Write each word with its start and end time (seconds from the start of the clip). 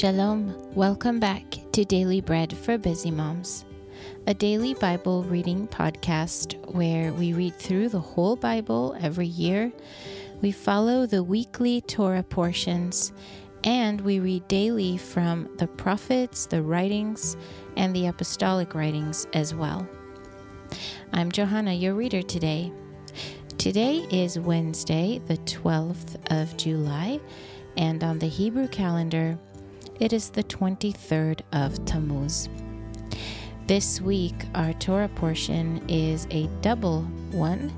Shalom. 0.00 0.54
Welcome 0.74 1.20
back 1.20 1.44
to 1.72 1.84
Daily 1.84 2.22
Bread 2.22 2.56
for 2.56 2.78
Busy 2.78 3.10
Moms, 3.10 3.66
a 4.26 4.32
daily 4.32 4.72
Bible 4.72 5.24
reading 5.24 5.68
podcast 5.68 6.54
where 6.74 7.12
we 7.12 7.34
read 7.34 7.54
through 7.56 7.90
the 7.90 8.00
whole 8.00 8.34
Bible 8.34 8.96
every 9.02 9.26
year. 9.26 9.70
We 10.40 10.52
follow 10.52 11.04
the 11.04 11.22
weekly 11.22 11.82
Torah 11.82 12.22
portions 12.22 13.12
and 13.62 14.00
we 14.00 14.20
read 14.20 14.48
daily 14.48 14.96
from 14.96 15.54
the 15.58 15.66
prophets, 15.66 16.46
the 16.46 16.62
writings, 16.62 17.36
and 17.76 17.94
the 17.94 18.06
apostolic 18.06 18.74
writings 18.74 19.26
as 19.34 19.54
well. 19.54 19.86
I'm 21.12 21.30
Johanna, 21.30 21.74
your 21.74 21.92
reader 21.92 22.22
today. 22.22 22.72
Today 23.58 24.06
is 24.10 24.38
Wednesday, 24.38 25.20
the 25.26 25.36
12th 25.36 26.16
of 26.30 26.56
July, 26.56 27.20
and 27.76 28.02
on 28.02 28.18
the 28.18 28.28
Hebrew 28.28 28.66
calendar, 28.66 29.38
it 30.00 30.14
is 30.14 30.30
the 30.30 30.42
23rd 30.44 31.42
of 31.52 31.84
Tammuz. 31.84 32.48
This 33.66 34.00
week, 34.00 34.34
our 34.54 34.72
Torah 34.72 35.10
portion 35.10 35.82
is 35.88 36.26
a 36.30 36.46
double 36.62 37.02
one. 37.32 37.70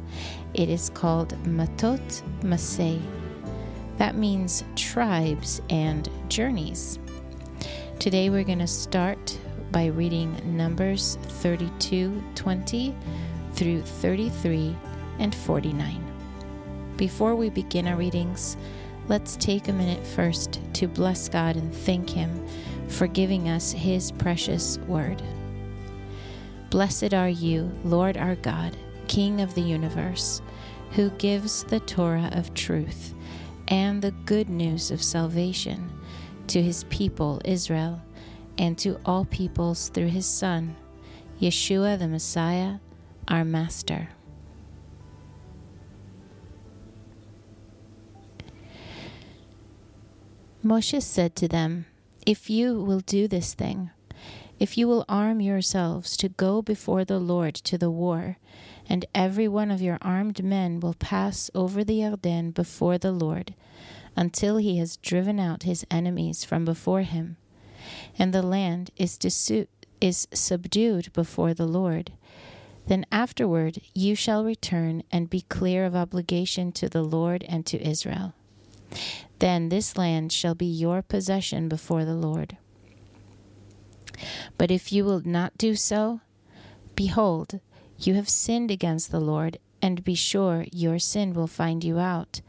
It 0.55 0.69
is 0.69 0.89
called 0.89 1.31
Matot 1.43 2.23
Maseh. 2.43 3.03
That 3.98 4.15
means 4.15 4.62
tribes 4.77 5.61
and 5.69 6.09
journeys. 6.29 7.01
Today, 7.98 8.31
we're 8.31 8.45
going 8.45 8.61
to 8.61 8.69
start 8.69 9.37
by 9.73 9.87
reading 9.87 10.57
Numbers 10.57 11.19
32 11.23 12.23
20 12.37 12.95
through 13.55 13.83
33 13.83 14.77
and 15.19 15.34
49. 15.34 16.95
Before 16.97 17.34
we 17.34 17.51
begin 17.51 17.89
our 17.89 17.97
readings, 17.97 18.57
let's 19.08 19.36
take 19.36 19.69
a 19.69 19.72
minute 19.72 20.06
first 20.06 20.61
to 20.75 20.86
bless 20.86 21.28
God 21.28 21.56
and 21.56 21.75
thank 21.75 22.08
Him 22.08 22.47
for 22.89 23.06
giving 23.06 23.48
us 23.48 23.72
His 23.72 24.12
precious 24.12 24.78
word. 24.86 25.22
Blessed 26.70 27.12
are 27.12 27.28
you, 27.28 27.70
Lord 27.84 28.17
our 28.17 28.36
God, 28.36 28.77
King 29.08 29.41
of 29.41 29.55
the 29.55 29.62
universe, 29.62 30.41
who 30.92 31.11
gives 31.11 31.64
the 31.64 31.80
Torah 31.80 32.30
of 32.33 32.55
truth 32.55 33.14
and 33.69 34.03
the 34.03 34.12
good 34.25 34.48
news 34.48 34.91
of 34.91 35.03
salvation 35.03 35.91
to 36.48 36.62
His 36.62 36.84
people 36.84 37.41
Israel 37.45 38.00
and 38.58 38.78
to 38.78 39.00
all 39.05 39.25
peoples 39.27 39.89
through 39.89 40.08
His 40.08 40.27
Son, 40.27 40.77
Yeshua 41.41 41.98
the 41.98 42.08
Messiah, 42.08 42.77
our 43.28 43.45
Master. 43.45 44.08
Moshe 50.64 51.02
said 51.02 51.34
to 51.36 51.48
them, 51.48 51.86
If 52.24 52.48
you 52.48 52.80
will 52.80 53.00
do 53.00 53.27
this 53.27 53.52
thing, 53.52 53.91
if 54.60 54.78
you 54.78 54.86
will 54.86 55.05
arm 55.08 55.41
yourselves 55.41 56.16
to 56.18 56.28
go 56.28 56.62
before 56.62 57.05
the 57.05 57.18
Lord 57.18 57.56
to 57.56 57.77
the 57.77 57.91
war, 57.91 58.36
and 58.88 59.05
every 59.12 59.48
one 59.48 59.72
of 59.72 59.83
your 59.83 59.98
armed 60.00 60.44
men 60.44 60.78
will 60.78 60.94
pass 60.94 61.50
over 61.52 61.83
the 61.83 61.98
Yarden 62.00 62.55
before 62.55 62.96
the 62.96 63.10
Lord, 63.10 63.55
until 64.14 64.58
he 64.58 64.78
has 64.78 64.98
driven 64.98 65.40
out 65.40 65.64
his 65.64 65.84
enemies 65.90 66.44
from 66.44 66.64
before 66.64 67.02
him, 67.02 67.38
and 68.16 68.33
the 68.33 68.42
land 68.42 68.92
is, 68.96 69.18
disu- 69.18 69.66
is 70.00 70.28
subdued 70.33 71.12
before 71.12 71.55
the 71.55 71.66
Lord, 71.66 72.12
then 72.86 73.05
afterward 73.10 73.80
you 73.94 74.14
shall 74.14 74.44
return 74.44 75.02
and 75.10 75.28
be 75.28 75.40
clear 75.40 75.84
of 75.84 75.96
obligation 75.96 76.70
to 76.72 76.88
the 76.88 77.02
Lord 77.02 77.44
and 77.48 77.66
to 77.66 77.84
Israel. 77.84 78.34
Then 79.43 79.71
this 79.71 79.98
land 79.98 80.31
shall 80.31 80.55
be 80.55 80.67
your 80.67 81.03
possession 81.03 81.69
before 81.69 82.05
the 82.05 82.14
Lord. 82.14 82.58
But 84.57 84.70
if 84.70 84.92
you 84.92 85.05
will 85.05 85.20
not 85.25 85.58
do 85.58 85.75
so, 85.75 86.20
behold, 86.95 87.58
you 87.98 88.14
have 88.14 88.29
sinned 88.29 88.70
against 88.70 89.11
the 89.11 89.19
Lord, 89.19 89.58
and 89.83 90.05
be 90.05 90.14
sure 90.14 90.67
your 90.70 91.01
sin 91.01 91.33
will 91.35 91.48
find 91.48 91.83
you 91.83 91.98
out. 91.98 92.41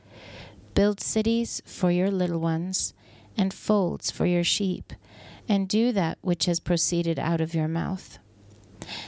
Build 0.76 1.02
cities 1.02 1.64
for 1.66 1.90
your 1.90 2.12
little 2.12 2.40
ones, 2.40 2.94
and 3.36 3.52
folds 3.56 4.12
for 4.12 4.28
your 4.28 4.44
sheep, 4.44 4.94
and 5.50 5.68
do 5.68 5.92
that 5.94 6.20
which 6.22 6.46
has 6.46 6.60
proceeded 6.60 7.18
out 7.18 7.42
of 7.42 7.56
your 7.56 7.68
mouth. 7.68 8.20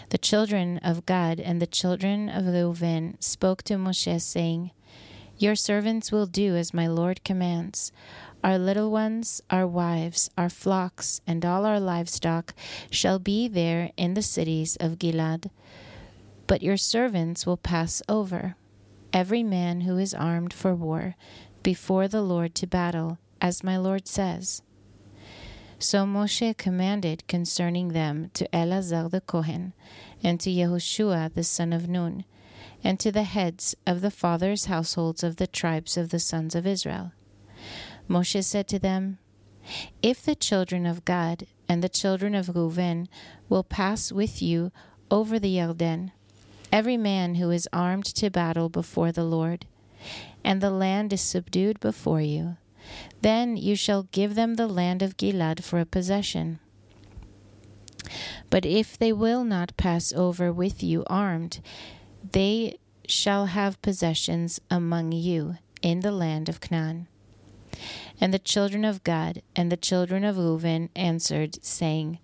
The 0.09 0.17
children 0.17 0.79
of 0.79 1.05
Gad 1.05 1.39
and 1.39 1.61
the 1.61 1.67
children 1.67 2.29
of 2.29 2.47
Reuben 2.47 3.17
spoke 3.19 3.61
to 3.61 3.75
Moshe, 3.75 4.19
saying, 4.19 4.71
your 5.37 5.55
servants 5.55 6.11
will 6.11 6.25
do 6.25 6.55
as 6.55 6.73
my 6.73 6.87
Lord 6.87 7.23
commands. 7.23 7.91
Our 8.43 8.57
little 8.57 8.91
ones, 8.91 9.41
our 9.49 9.67
wives, 9.67 10.29
our 10.37 10.49
flocks, 10.49 11.19
and 11.25 11.43
all 11.43 11.65
our 11.65 11.79
livestock 11.79 12.53
shall 12.89 13.19
be 13.19 13.47
there 13.47 13.91
in 13.97 14.13
the 14.13 14.21
cities 14.21 14.75
of 14.79 14.99
Gilad. 14.99 15.49
But 16.47 16.61
your 16.61 16.77
servants 16.77 17.45
will 17.45 17.57
pass 17.57 18.01
over, 18.07 18.55
every 19.11 19.43
man 19.43 19.81
who 19.81 19.97
is 19.97 20.13
armed 20.13 20.53
for 20.53 20.75
war, 20.75 21.15
before 21.63 22.07
the 22.07 22.21
Lord 22.21 22.53
to 22.55 22.67
battle, 22.67 23.17
as 23.41 23.63
my 23.63 23.77
Lord 23.77 24.07
says. 24.07 24.61
So 25.79 26.05
Moshe 26.05 26.55
commanded 26.57 27.27
concerning 27.27 27.89
them 27.89 28.29
to 28.35 28.55
Eleazar 28.55 29.09
the 29.09 29.21
Kohen, 29.21 29.73
and 30.23 30.39
to 30.39 30.49
Yehoshua 30.49 31.33
the 31.33 31.43
son 31.43 31.73
of 31.73 31.89
Nun, 31.89 32.23
and 32.85 32.99
to 32.99 33.11
the 33.11 33.23
heads 33.23 33.75
of 33.87 34.01
the 34.01 34.11
fathers' 34.11 34.65
households 34.65 35.23
of 35.23 35.37
the 35.37 35.47
tribes 35.47 35.97
of 35.97 36.09
the 36.09 36.19
sons 36.19 36.53
of 36.53 36.67
Israel. 36.67 37.11
Moshe 38.07 38.43
said 38.43 38.67
to 38.67 38.77
them, 38.77 39.17
If 40.03 40.21
the 40.21 40.35
children 40.35 40.85
of 40.85 41.03
Gad 41.03 41.47
and 41.67 41.83
the 41.83 41.89
children 41.89 42.35
of 42.35 42.55
Reuben 42.55 43.09
will 43.49 43.63
pass 43.63 44.11
with 44.11 44.39
you 44.39 44.71
over 45.09 45.39
the 45.39 45.57
Yarden, 45.57 46.11
every 46.71 46.95
man 46.95 47.35
who 47.35 47.49
is 47.49 47.67
armed 47.73 48.05
to 48.05 48.29
battle 48.29 48.69
before 48.69 49.11
the 49.11 49.23
Lord, 49.23 49.65
and 50.43 50.61
the 50.61 50.69
land 50.69 51.11
is 51.11 51.21
subdued 51.21 51.79
before 51.79 52.21
you, 52.21 52.57
then 53.21 53.57
you 53.57 53.75
shall 53.75 54.03
give 54.11 54.35
them 54.35 54.53
the 54.53 54.67
land 54.67 55.01
of 55.01 55.17
Gilad 55.17 55.63
for 55.63 55.79
a 55.79 55.87
possession. 55.87 56.59
But 58.51 58.63
if 58.63 58.95
they 58.95 59.11
will 59.11 59.43
not 59.43 59.75
pass 59.75 60.13
over 60.13 60.53
with 60.53 60.83
you 60.83 61.03
armed, 61.07 61.61
they 62.35 62.77
shall 63.07 63.45
have 63.45 63.81
possessions 63.81 64.59
among 64.69 65.13
you 65.13 65.55
in 65.81 66.01
the 66.01 66.11
land 66.11 66.49
of 66.49 66.59
Canaan. 66.59 67.07
And 68.19 68.33
the 68.33 68.39
children 68.39 68.83
of 68.83 69.05
Gad 69.05 69.41
and 69.55 69.71
the 69.71 69.77
children 69.77 70.25
of 70.25 70.37
Reuben 70.37 70.89
answered, 70.97 71.63
saying, 71.63 72.19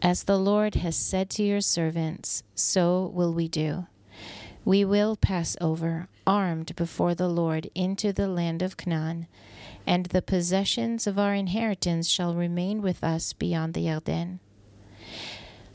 As 0.00 0.24
the 0.24 0.38
Lord 0.38 0.76
has 0.76 0.96
said 0.96 1.28
to 1.30 1.42
your 1.42 1.60
servants, 1.60 2.42
so 2.54 3.10
will 3.12 3.34
we 3.34 3.48
do. 3.48 3.86
We 4.64 4.82
will 4.82 5.14
pass 5.14 5.58
over, 5.60 6.08
armed 6.26 6.74
before 6.74 7.14
the 7.14 7.28
Lord, 7.28 7.68
into 7.74 8.14
the 8.14 8.28
land 8.28 8.62
of 8.62 8.78
Canaan, 8.78 9.26
and 9.86 10.06
the 10.06 10.22
possessions 10.22 11.06
of 11.06 11.18
our 11.18 11.34
inheritance 11.34 12.08
shall 12.08 12.34
remain 12.34 12.80
with 12.80 13.04
us 13.04 13.34
beyond 13.34 13.74
the 13.74 13.88
Yarden. 13.88 14.38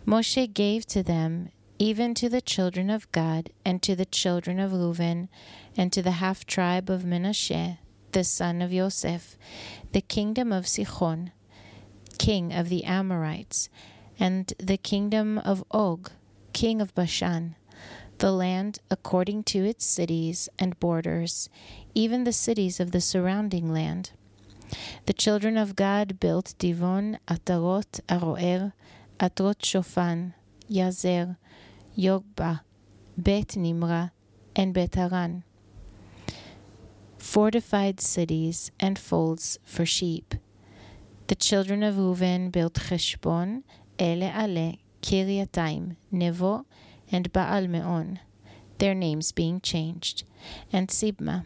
Moshe 0.08 0.52
gave 0.52 0.88
to 0.88 1.04
them 1.04 1.50
even 1.84 2.14
to 2.14 2.30
the 2.30 2.40
children 2.40 2.90
of 2.90 3.12
Gad, 3.12 3.50
and 3.66 3.82
to 3.82 3.94
the 3.94 4.06
children 4.06 4.58
of 4.58 4.72
Reuben, 4.72 5.28
and 5.76 5.92
to 5.92 6.02
the 6.02 6.12
half 6.12 6.46
tribe 6.46 6.90
of 6.90 7.04
Manasseh, 7.04 7.78
the 8.14 8.24
son 8.24 8.62
of 8.62 8.72
Joseph, 8.72 9.36
the 9.92 10.00
kingdom 10.00 10.54
of 10.54 10.64
Sichon, 10.64 11.32
king 12.18 12.54
of 12.54 12.70
the 12.70 12.86
Amorites, 12.86 13.68
and 14.18 14.54
the 14.58 14.78
kingdom 14.78 15.38
of 15.40 15.62
Og, 15.72 16.10
king 16.54 16.80
of 16.80 16.96
Bashan, 16.96 17.58
the 18.20 18.32
land 18.32 18.80
according 18.90 19.44
to 19.44 19.66
its 19.66 19.86
cities 19.86 20.48
and 20.58 20.80
borders, 20.80 21.50
even 21.94 22.24
the 22.24 22.32
cities 22.32 22.80
of 22.80 22.92
the 22.92 23.02
surrounding 23.02 23.74
land. 23.74 24.12
The 25.06 25.12
children 25.12 25.58
of 25.58 25.76
Gad 25.76 26.18
built 26.18 26.56
Divon, 26.58 27.18
Atarot, 27.28 28.00
Aroer, 28.08 28.72
Atrot 29.20 29.60
Shofan, 29.60 30.34
Yazer, 30.72 31.36
Yogba, 31.98 32.62
Bet 33.18 33.50
Nimra, 33.50 34.12
and 34.56 34.74
Bet 34.74 34.96
Haran. 34.96 35.44
Fortified 37.18 38.02
cities 38.02 38.72
and 38.80 38.98
folds 38.98 39.60
for 39.64 39.86
sheep. 39.86 40.34
The 41.28 41.36
children 41.36 41.84
of 41.84 41.96
Reuven 41.96 42.52
built 42.52 42.74
Cheshbon, 42.74 43.64
Ele 44.00 44.24
Ale, 44.24 44.78
Kiriataim, 45.02 45.96
Nevo, 46.12 46.66
and 47.12 47.32
Baal 47.32 47.68
Meon, 47.68 48.20
their 48.80 48.96
names 48.96 49.32
being 49.32 49.62
changed, 49.62 50.24
and 50.72 50.90
Sibma. 50.90 51.46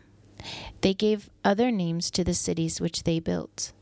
They 0.82 0.94
gave 0.94 1.30
other 1.44 1.72
names 1.72 2.10
to 2.12 2.24
the 2.24 2.34
cities 2.34 2.80
which 2.80 3.04
they 3.04 3.20
built. 3.20 3.74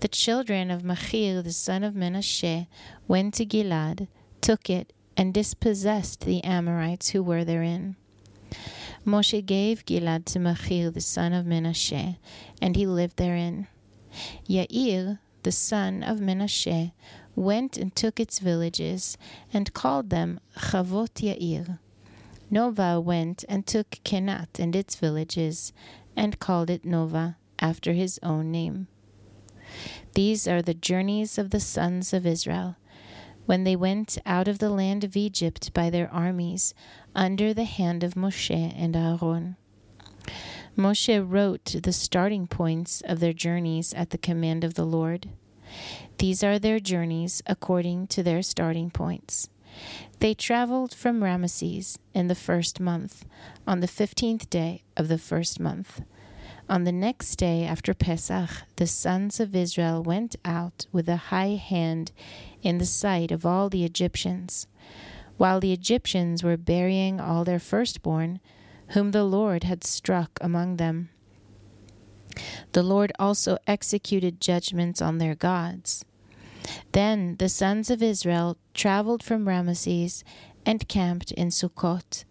The 0.00 0.08
children 0.08 0.70
of 0.70 0.82
Machir, 0.82 1.42
the 1.42 1.52
son 1.52 1.84
of 1.84 1.94
Menashe, 1.94 2.66
went 3.06 3.34
to 3.34 3.46
Gilad, 3.46 4.08
took 4.40 4.68
it, 4.68 4.92
and 5.16 5.34
dispossessed 5.34 6.20
the 6.20 6.42
Amorites 6.44 7.10
who 7.10 7.22
were 7.22 7.44
therein. 7.44 7.96
Moshe 9.04 9.44
gave 9.44 9.84
Gilad 9.84 10.24
to 10.26 10.38
Machir 10.38 10.90
the 10.90 11.00
son 11.00 11.32
of 11.32 11.44
Menashe, 11.44 12.16
and 12.60 12.76
he 12.76 12.86
lived 12.86 13.16
therein. 13.16 13.66
Yair, 14.48 15.18
the 15.42 15.52
son 15.52 16.02
of 16.02 16.18
Menashe, 16.18 16.92
went 17.34 17.76
and 17.76 17.94
took 17.96 18.20
its 18.20 18.38
villages, 18.38 19.18
and 19.52 19.72
called 19.72 20.10
them 20.10 20.38
Chavot 20.56 21.14
Yair. 21.14 21.78
Nova 22.50 23.00
went 23.00 23.44
and 23.48 23.66
took 23.66 23.90
Kenat 24.04 24.58
and 24.58 24.76
its 24.76 24.94
villages, 24.94 25.72
and 26.14 26.38
called 26.38 26.70
it 26.70 26.84
Nova, 26.84 27.36
after 27.58 27.92
his 27.92 28.20
own 28.22 28.50
name. 28.50 28.86
These 30.14 30.46
are 30.46 30.60
the 30.60 30.74
journeys 30.74 31.38
of 31.38 31.50
the 31.50 31.60
sons 31.60 32.12
of 32.12 32.26
Israel, 32.26 32.76
when 33.46 33.64
they 33.64 33.76
went 33.76 34.18
out 34.24 34.48
of 34.48 34.58
the 34.58 34.70
land 34.70 35.04
of 35.04 35.16
Egypt 35.16 35.72
by 35.74 35.90
their 35.90 36.12
armies, 36.12 36.74
under 37.14 37.52
the 37.52 37.64
hand 37.64 38.02
of 38.02 38.14
Moshe 38.14 38.50
and 38.50 38.96
Aaron. 38.96 39.56
Moshe 40.76 41.24
wrote 41.26 41.76
the 41.82 41.92
starting 41.92 42.46
points 42.46 43.02
of 43.02 43.20
their 43.20 43.32
journeys 43.32 43.92
at 43.94 44.10
the 44.10 44.18
command 44.18 44.64
of 44.64 44.74
the 44.74 44.86
Lord. 44.86 45.28
These 46.18 46.42
are 46.42 46.58
their 46.58 46.80
journeys 46.80 47.42
according 47.46 48.06
to 48.08 48.22
their 48.22 48.42
starting 48.42 48.90
points. 48.90 49.48
They 50.18 50.34
traveled 50.34 50.94
from 50.94 51.20
Ramesses 51.20 51.98
in 52.14 52.28
the 52.28 52.34
first 52.34 52.78
month, 52.78 53.24
on 53.66 53.80
the 53.80 53.88
fifteenth 53.88 54.48
day 54.50 54.82
of 54.96 55.08
the 55.08 55.18
first 55.18 55.58
month. 55.58 56.02
On 56.72 56.84
the 56.84 56.90
next 56.90 57.36
day 57.36 57.64
after 57.64 57.92
Pesach, 57.92 58.48
the 58.76 58.86
sons 58.86 59.38
of 59.40 59.54
Israel 59.54 60.02
went 60.02 60.36
out 60.42 60.86
with 60.90 61.06
a 61.06 61.28
high 61.28 61.60
hand 61.60 62.12
in 62.62 62.78
the 62.78 62.86
sight 62.86 63.30
of 63.30 63.44
all 63.44 63.68
the 63.68 63.84
Egyptians, 63.84 64.66
while 65.36 65.60
the 65.60 65.74
Egyptians 65.74 66.42
were 66.42 66.56
burying 66.56 67.20
all 67.20 67.44
their 67.44 67.58
firstborn 67.58 68.40
whom 68.92 69.10
the 69.10 69.22
Lord 69.22 69.64
had 69.64 69.84
struck 69.84 70.38
among 70.40 70.78
them. 70.78 71.10
The 72.72 72.82
Lord 72.82 73.12
also 73.18 73.58
executed 73.66 74.40
judgments 74.40 75.02
on 75.02 75.18
their 75.18 75.34
gods. 75.34 76.06
Then 76.92 77.36
the 77.36 77.50
sons 77.50 77.90
of 77.90 78.02
Israel 78.02 78.56
traveled 78.72 79.22
from 79.22 79.44
Ramesses 79.44 80.24
and 80.64 80.88
camped 80.88 81.32
in 81.32 81.48
Sukkot. 81.48 82.24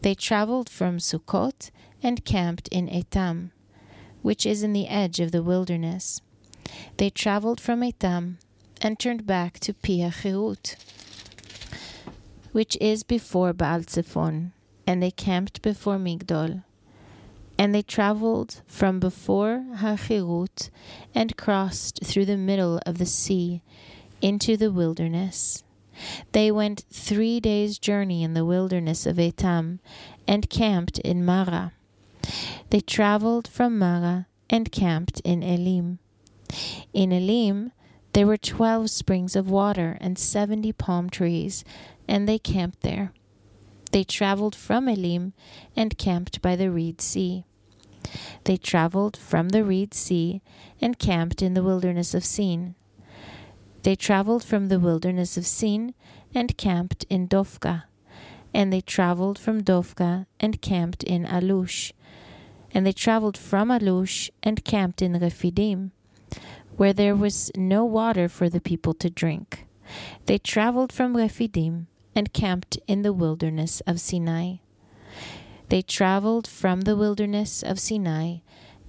They 0.00 0.14
traveled 0.14 0.70
from 0.70 0.96
Sukkot 0.96 1.70
and 2.02 2.24
camped 2.24 2.68
in 2.68 2.88
Etam, 2.88 3.50
which 4.24 4.46
is 4.46 4.62
in 4.62 4.72
the 4.72 4.88
edge 4.88 5.20
of 5.20 5.32
the 5.32 5.42
wilderness. 5.42 6.22
They 6.96 7.10
traveled 7.10 7.60
from 7.60 7.82
Etam 7.82 8.36
and 8.80 8.98
turned 8.98 9.26
back 9.26 9.60
to 9.60 9.74
Pi 9.74 10.10
which 12.52 12.78
is 12.80 13.02
before 13.02 13.52
Baal 13.52 13.80
Zephon 13.82 14.52
and 14.86 15.02
they 15.02 15.10
camped 15.10 15.60
before 15.60 15.98
Migdol. 15.98 16.64
And 17.58 17.74
they 17.74 17.82
traveled 17.82 18.62
from 18.66 18.98
before 18.98 19.66
Hachirut 19.76 20.70
and 21.14 21.36
crossed 21.36 22.02
through 22.02 22.24
the 22.24 22.38
middle 22.38 22.80
of 22.86 22.96
the 22.96 23.06
sea 23.06 23.60
into 24.22 24.56
the 24.56 24.72
wilderness. 24.72 25.64
They 26.32 26.50
went 26.50 26.86
three 26.90 27.40
days' 27.40 27.78
journey 27.78 28.22
in 28.22 28.32
the 28.32 28.46
wilderness 28.46 29.04
of 29.04 29.16
Etam 29.16 29.80
and 30.26 30.48
camped 30.48 30.98
in 31.00 31.26
Mara. 31.26 31.74
They 32.70 32.80
traveled 32.80 33.48
from 33.48 33.78
Mara 33.78 34.26
and 34.50 34.72
camped 34.72 35.20
in 35.20 35.42
Elim. 35.42 35.98
In 36.92 37.12
Elim, 37.12 37.72
there 38.12 38.26
were 38.26 38.36
twelve 38.36 38.90
springs 38.90 39.34
of 39.34 39.50
water 39.50 39.98
and 40.00 40.18
seventy 40.18 40.72
palm 40.72 41.10
trees, 41.10 41.64
and 42.06 42.28
they 42.28 42.38
camped 42.38 42.82
there 42.82 43.12
they 43.94 44.02
traveled 44.02 44.56
from 44.56 44.88
Elim 44.88 45.34
and 45.76 45.96
camped 45.96 46.42
by 46.42 46.56
the 46.56 46.68
Reed 46.68 47.00
Sea. 47.00 47.44
They 48.42 48.56
traveled 48.56 49.16
from 49.16 49.50
the 49.50 49.62
Reed 49.62 49.94
Sea 49.94 50.42
and 50.80 50.98
camped 50.98 51.40
in 51.40 51.54
the 51.54 51.62
wilderness 51.62 52.12
of 52.12 52.24
Sin. 52.24 52.74
They 53.84 53.94
traveled 53.94 54.42
from 54.42 54.66
the 54.66 54.80
wilderness 54.80 55.36
of 55.36 55.46
Sin 55.46 55.94
and 56.34 56.56
camped 56.56 57.04
in 57.08 57.28
Dofka. 57.28 57.84
And 58.52 58.72
they 58.72 58.80
traveled 58.80 59.38
from 59.38 59.62
Dofka 59.62 60.26
and 60.40 60.60
camped 60.60 61.04
in 61.04 61.24
Alush. 61.24 61.92
And 62.74 62.84
they 62.84 62.92
traveled 62.92 63.38
from 63.38 63.68
Alush 63.70 64.30
and 64.42 64.64
camped 64.64 65.00
in 65.00 65.18
Rephidim, 65.18 65.92
where 66.76 66.92
there 66.92 67.14
was 67.14 67.52
no 67.56 67.84
water 67.84 68.28
for 68.28 68.50
the 68.50 68.60
people 68.60 68.92
to 68.94 69.08
drink. 69.08 69.66
They 70.26 70.38
traveled 70.38 70.92
from 70.92 71.16
Rephidim 71.16 71.86
and 72.14 72.32
camped 72.32 72.76
in 72.88 73.02
the 73.02 73.12
wilderness 73.12 73.80
of 73.86 74.00
Sinai. 74.00 74.56
They 75.68 75.82
traveled 75.82 76.46
from 76.46 76.82
the 76.82 76.96
wilderness 76.96 77.62
of 77.62 77.78
Sinai 77.78 78.38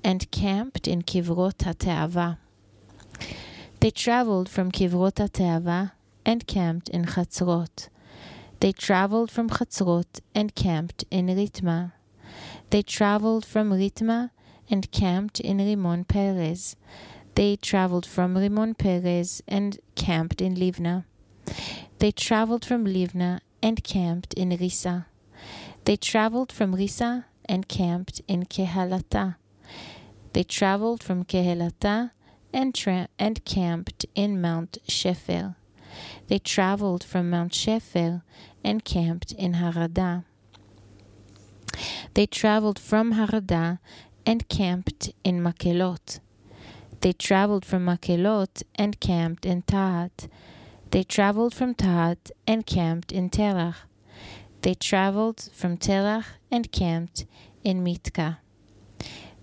and 0.03 0.29
camped 0.31 0.87
in 0.87 1.01
Kivrot 1.03 1.57
HaTeava. 1.57 2.37
They 3.79 3.91
traveled 3.91 4.49
from 4.49 4.71
Kivrot 4.71 5.15
HaTeava 5.15 5.91
and 6.25 6.47
camped 6.47 6.89
in 6.89 7.05
Chatzrot. 7.05 7.89
They 8.59 8.71
traveled 8.71 9.31
from 9.31 9.49
Chatzrot 9.49 10.21
and 10.33 10.55
camped 10.55 11.05
in 11.11 11.27
Ritma. 11.27 11.93
They 12.69 12.81
traveled 12.81 13.45
from 13.45 13.71
Ritma 13.71 14.31
and 14.69 14.91
camped 14.91 15.39
in 15.39 15.57
Rimon 15.57 16.07
Perez. 16.07 16.75
They 17.35 17.55
traveled 17.55 18.05
from 18.05 18.35
Rimon 18.35 18.77
Perez 18.77 19.41
and 19.47 19.79
camped 19.95 20.41
in 20.41 20.55
Livna. 20.55 21.05
They 21.99 22.11
traveled 22.11 22.65
from 22.65 22.85
Livna 22.85 23.39
and 23.61 23.83
camped 23.83 24.33
in 24.33 24.49
Risa. 24.49 25.05
They 25.85 25.95
traveled 25.95 26.51
from 26.51 26.75
Risa 26.75 27.25
and 27.45 27.67
camped 27.67 28.21
in 28.27 28.43
Kehalata. 28.43 29.35
They 30.33 30.43
traveled 30.43 31.03
from 31.03 31.23
Kehalata 31.23 32.11
and, 32.53 32.73
tra- 32.73 33.09
and 33.19 33.43
camped 33.45 34.05
in 34.15 34.41
Mount 34.41 34.77
Shefer. 34.87 35.55
They 36.27 36.39
traveled 36.39 37.03
from 37.03 37.29
Mount 37.29 37.53
Shefer 37.53 38.23
and 38.63 38.83
camped 38.83 39.31
in 39.31 39.53
Harada. 39.53 40.25
They 42.13 42.25
traveled 42.25 42.79
from 42.79 43.13
Harada 43.13 43.79
and 44.25 44.47
camped 44.49 45.11
in 45.23 45.41
Makelot. 45.41 46.19
They 47.01 47.13
traveled 47.13 47.65
from 47.65 47.85
Makelot 47.85 48.63
and 48.75 48.99
camped 48.99 49.45
in 49.45 49.61
Tahat. 49.63 50.27
They 50.91 51.03
traveled 51.03 51.53
from 51.53 51.75
Tahat 51.75 52.31
and 52.47 52.65
camped 52.65 53.11
in 53.11 53.29
Terach. 53.29 53.75
They 54.61 54.73
traveled 54.73 55.49
from 55.53 55.77
Terach 55.77 56.25
and 56.49 56.71
camped 56.71 57.25
in 57.63 57.83
Mitka. 57.83 58.37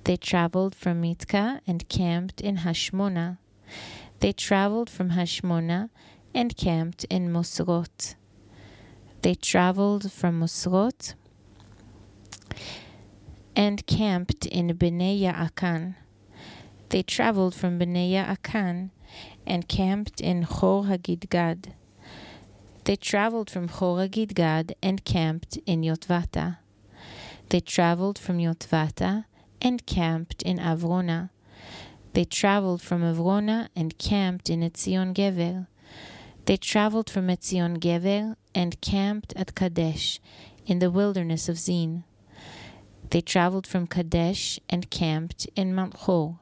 They 0.04 0.16
traveled 0.16 0.74
from 0.74 1.00
Mitka 1.00 1.60
and 1.66 1.88
camped 1.88 2.40
in 2.40 2.56
Hashmona. 2.58 3.38
They 4.20 4.32
traveled 4.32 4.90
from 4.90 5.10
Hashmona 5.10 5.90
and 6.34 6.56
camped 6.56 7.04
in 7.04 7.32
Mosrot. 7.32 8.14
They 9.22 9.34
traveled 9.34 10.10
from 10.10 10.40
Mosrot 10.40 11.14
and 13.54 13.86
camped 13.86 14.46
in 14.46 14.68
Bnei 14.68 15.20
Yaakan. 15.20 15.94
They 16.88 17.02
traveled 17.02 17.54
from 17.54 17.78
Bnei 17.78 18.12
Yaakan 18.12 18.90
and 19.46 19.68
camped 19.68 20.20
in 20.20 20.44
Chor 20.44 20.84
Hagidgad. 20.84 21.72
They 22.84 22.96
traveled 22.96 23.50
from 23.50 23.68
Chor 23.68 23.98
Hagidgad 23.98 24.72
and 24.82 25.04
camped 25.04 25.58
in 25.66 25.82
Yotvata. 25.82 26.58
They 27.50 27.60
traveled 27.60 28.18
from 28.18 28.38
Yotvata 28.38 29.26
and 29.60 29.86
camped 29.86 30.42
in 30.42 30.58
Avrona. 30.58 31.30
They 32.14 32.24
traveled 32.24 32.82
from 32.82 33.02
Avrona 33.02 33.68
and 33.74 33.96
camped 33.98 34.50
in 34.50 34.60
Etzion 34.60 35.14
Gever. 35.14 35.66
They 36.44 36.56
traveled 36.56 37.08
from 37.08 37.28
Etzion 37.28 37.78
Gever 37.78 38.36
and 38.54 38.80
camped 38.80 39.32
at 39.36 39.54
Kadesh 39.54 40.20
in 40.66 40.78
the 40.78 40.90
wilderness 40.90 41.48
of 41.48 41.58
Zin. 41.58 42.04
They 43.12 43.20
traveled 43.20 43.66
from 43.66 43.86
Kadesh 43.88 44.58
and 44.70 44.88
camped 44.88 45.46
in 45.54 45.74
Mount 45.74 45.94
Hor, 45.94 46.38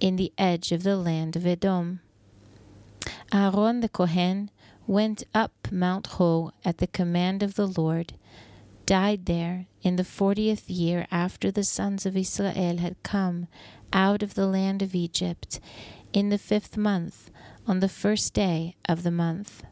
in 0.00 0.16
the 0.16 0.34
edge 0.36 0.70
of 0.70 0.82
the 0.82 0.98
land 0.98 1.34
of 1.34 1.46
Edom. 1.46 2.00
Aaron 3.32 3.80
the 3.80 3.88
Kohen 3.88 4.50
went 4.86 5.24
up 5.34 5.52
Mount 5.72 6.08
Hor 6.08 6.52
at 6.62 6.76
the 6.76 6.86
command 6.86 7.42
of 7.42 7.54
the 7.54 7.66
Lord, 7.66 8.12
died 8.84 9.24
there 9.24 9.64
in 9.80 9.96
the 9.96 10.04
fortieth 10.04 10.68
year 10.68 11.06
after 11.10 11.50
the 11.50 11.64
sons 11.64 12.04
of 12.04 12.18
Israel 12.18 12.76
had 12.76 13.02
come 13.02 13.48
out 13.90 14.22
of 14.22 14.34
the 14.34 14.46
land 14.46 14.82
of 14.82 14.94
Egypt, 14.94 15.58
in 16.12 16.28
the 16.28 16.36
fifth 16.36 16.76
month, 16.76 17.30
on 17.66 17.80
the 17.80 17.88
first 17.88 18.34
day 18.34 18.76
of 18.86 19.04
the 19.04 19.10
month. 19.10 19.64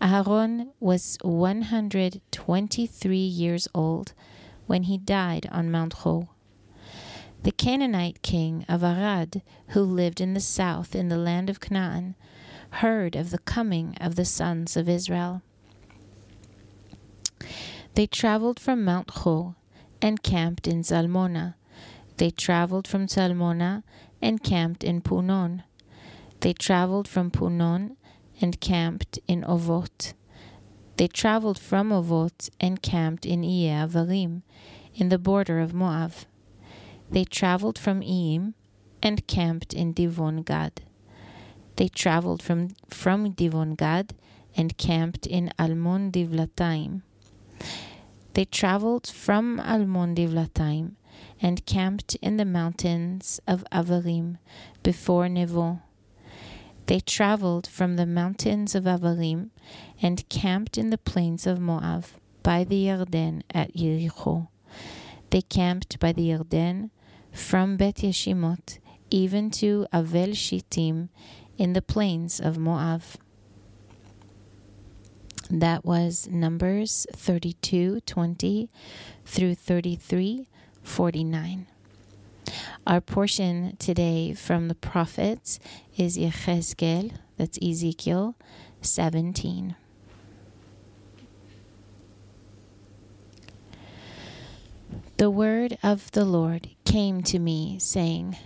Aaron 0.00 0.70
was 0.80 1.18
123 1.20 3.18
years 3.18 3.68
old 3.74 4.14
when 4.70 4.84
he 4.84 4.96
died 4.96 5.48
on 5.50 5.68
Mount 5.68 5.92
Hor. 5.94 6.28
The 7.42 7.50
Canaanite 7.50 8.22
king 8.22 8.64
of 8.68 8.84
Arad, 8.84 9.42
who 9.70 9.80
lived 9.80 10.20
in 10.20 10.32
the 10.32 10.38
south 10.38 10.94
in 10.94 11.08
the 11.08 11.16
land 11.16 11.50
of 11.50 11.58
Canaan, 11.58 12.14
heard 12.74 13.16
of 13.16 13.30
the 13.30 13.40
coming 13.40 13.96
of 14.00 14.14
the 14.14 14.24
sons 14.24 14.76
of 14.76 14.88
Israel. 14.88 15.42
They 17.94 18.06
traveled 18.06 18.60
from 18.60 18.84
Mount 18.84 19.10
Hor 19.10 19.56
and 20.00 20.22
camped 20.22 20.68
in 20.68 20.82
Zalmona. 20.82 21.56
They 22.18 22.30
traveled 22.30 22.86
from 22.86 23.08
Zalmona 23.08 23.82
and 24.22 24.40
camped 24.40 24.84
in 24.84 25.00
Punon. 25.00 25.64
They 26.42 26.52
traveled 26.52 27.08
from 27.08 27.32
Punon 27.32 27.96
and 28.40 28.60
camped 28.60 29.18
in 29.26 29.42
Ovot. 29.42 30.12
They 31.00 31.08
traveled 31.08 31.58
from 31.58 31.92
Ovot 31.92 32.50
and 32.60 32.82
camped 32.82 33.24
in 33.24 33.40
Iye 33.40 34.42
in 34.94 35.08
the 35.08 35.18
border 35.18 35.58
of 35.58 35.72
Moab. 35.72 36.12
They 37.10 37.24
traveled 37.24 37.78
from 37.78 38.02
Iim 38.02 38.52
and 39.02 39.26
camped 39.26 39.72
in 39.72 39.94
Divon 39.94 40.44
Gad. 40.44 40.82
They 41.76 41.88
traveled 41.88 42.42
from, 42.42 42.76
from 42.90 43.32
Divon 43.32 43.78
Gad 43.78 44.12
and 44.54 44.76
camped 44.76 45.26
in 45.26 45.50
Almon 45.58 46.12
Divlataim. 46.12 47.00
They 48.34 48.44
traveled 48.44 49.06
from 49.06 49.58
Almon 49.58 50.14
Divlataim 50.14 50.96
and 51.40 51.64
camped 51.64 52.16
in 52.16 52.36
the 52.36 52.44
mountains 52.44 53.40
of 53.48 53.64
Avarim 53.72 54.36
before 54.82 55.28
Nevo. 55.28 55.80
They 56.90 56.98
traveled 56.98 57.68
from 57.68 57.94
the 57.94 58.04
mountains 58.04 58.74
of 58.74 58.82
Avarim 58.82 59.50
and 60.02 60.28
camped 60.28 60.76
in 60.76 60.90
the 60.90 60.98
plains 60.98 61.46
of 61.46 61.60
Moab 61.60 62.06
by 62.42 62.64
the 62.64 62.86
Yarden 62.86 63.42
at 63.54 63.74
Yericho. 63.76 64.48
They 65.30 65.42
camped 65.42 66.00
by 66.00 66.10
the 66.10 66.30
Yarden 66.30 66.90
from 67.30 67.76
Bet 67.76 67.98
Yeshimot 67.98 68.80
even 69.08 69.52
to 69.52 69.86
Avel 69.92 70.34
Shittim 70.34 71.10
in 71.56 71.74
the 71.74 71.80
plains 71.80 72.40
of 72.40 72.58
Moab. 72.58 73.02
That 75.48 75.84
was 75.84 76.26
Numbers 76.28 77.06
32 77.12 78.00
20 78.00 78.68
through 79.24 79.54
33 79.54 80.48
49. 80.82 81.66
Our 82.86 83.00
portion 83.00 83.76
today 83.78 84.34
from 84.34 84.68
the 84.68 84.74
prophets 84.74 85.60
is 85.96 86.16
Yechezkel, 86.18 87.12
that's 87.36 87.58
Ezekiel 87.62 88.36
17. 88.82 89.76
The 95.16 95.30
word 95.30 95.76
of 95.82 96.10
the 96.12 96.24
Lord 96.24 96.70
came 96.86 97.22
to 97.24 97.38
me, 97.38 97.78
saying, 97.78 98.38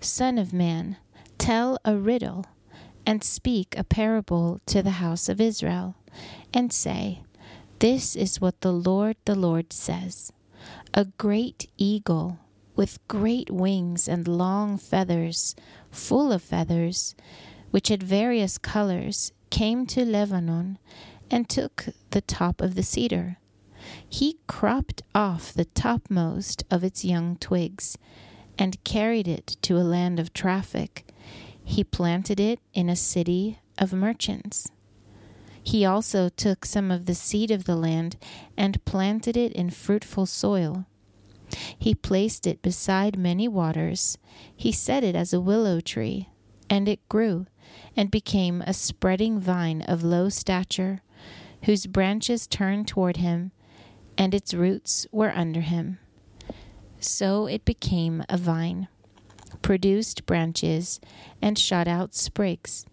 Son 0.00 0.36
of 0.36 0.52
man, 0.52 0.96
tell 1.38 1.78
a 1.84 1.96
riddle, 1.96 2.44
and 3.06 3.22
speak 3.22 3.78
a 3.78 3.84
parable 3.84 4.60
to 4.66 4.82
the 4.82 4.98
house 4.98 5.28
of 5.28 5.40
Israel, 5.40 5.94
and 6.52 6.72
say, 6.72 7.22
This 7.78 8.16
is 8.16 8.40
what 8.40 8.62
the 8.62 8.72
Lord 8.72 9.16
the 9.26 9.36
Lord 9.36 9.72
says 9.72 10.32
A 10.92 11.04
great 11.04 11.70
eagle 11.78 12.40
with 12.78 13.04
great 13.08 13.50
wings 13.50 14.06
and 14.06 14.28
long 14.28 14.78
feathers, 14.78 15.56
full 15.90 16.30
of 16.30 16.40
feathers, 16.40 17.16
which 17.72 17.88
had 17.88 18.04
various 18.04 18.56
colors, 18.56 19.32
came 19.50 19.84
to 19.84 20.04
Lebanon 20.04 20.78
and 21.28 21.48
took 21.48 21.86
the 22.10 22.20
top 22.20 22.60
of 22.60 22.76
the 22.76 22.82
cedar. 22.84 23.36
He 24.08 24.38
cropped 24.46 25.02
off 25.12 25.52
the 25.52 25.64
topmost 25.64 26.62
of 26.70 26.84
its 26.84 27.04
young 27.04 27.36
twigs 27.38 27.98
and 28.56 28.82
carried 28.84 29.26
it 29.26 29.56
to 29.62 29.76
a 29.76 29.82
land 29.82 30.20
of 30.20 30.32
traffic. 30.32 31.04
He 31.64 31.82
planted 31.82 32.38
it 32.38 32.60
in 32.74 32.88
a 32.88 32.94
city 32.94 33.58
of 33.76 33.92
merchants. 33.92 34.68
He 35.64 35.84
also 35.84 36.28
took 36.28 36.64
some 36.64 36.92
of 36.92 37.06
the 37.06 37.16
seed 37.16 37.50
of 37.50 37.64
the 37.64 37.76
land 37.76 38.16
and 38.56 38.84
planted 38.84 39.36
it 39.36 39.52
in 39.52 39.70
fruitful 39.70 40.26
soil. 40.26 40.86
He 41.78 41.94
placed 41.94 42.46
it 42.46 42.62
beside 42.62 43.18
many 43.18 43.48
waters. 43.48 44.18
He 44.54 44.72
set 44.72 45.04
it 45.04 45.14
as 45.14 45.32
a 45.32 45.40
willow 45.40 45.80
tree, 45.80 46.28
and 46.68 46.88
it 46.88 47.06
grew 47.08 47.46
and 47.96 48.10
became 48.10 48.62
a 48.62 48.74
spreading 48.74 49.40
vine 49.40 49.82
of 49.82 50.02
low 50.02 50.28
stature, 50.28 51.02
whose 51.64 51.86
branches 51.86 52.46
turned 52.46 52.86
toward 52.86 53.18
him, 53.18 53.52
and 54.16 54.34
its 54.34 54.54
roots 54.54 55.06
were 55.12 55.32
under 55.34 55.60
him. 55.60 55.98
So 57.00 57.46
it 57.46 57.64
became 57.64 58.24
a 58.28 58.36
vine, 58.36 58.88
produced 59.62 60.26
branches, 60.26 61.00
and 61.40 61.58
shot 61.58 61.86
out 61.86 62.14
sprigs. 62.14 62.86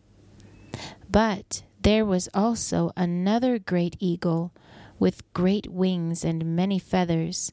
But 1.09 1.63
there 1.81 2.05
was 2.05 2.29
also 2.33 2.91
another 2.95 3.59
great 3.59 3.95
eagle 3.99 4.51
with 4.99 5.31
great 5.33 5.67
wings 5.67 6.23
and 6.23 6.55
many 6.55 6.79
feathers, 6.79 7.51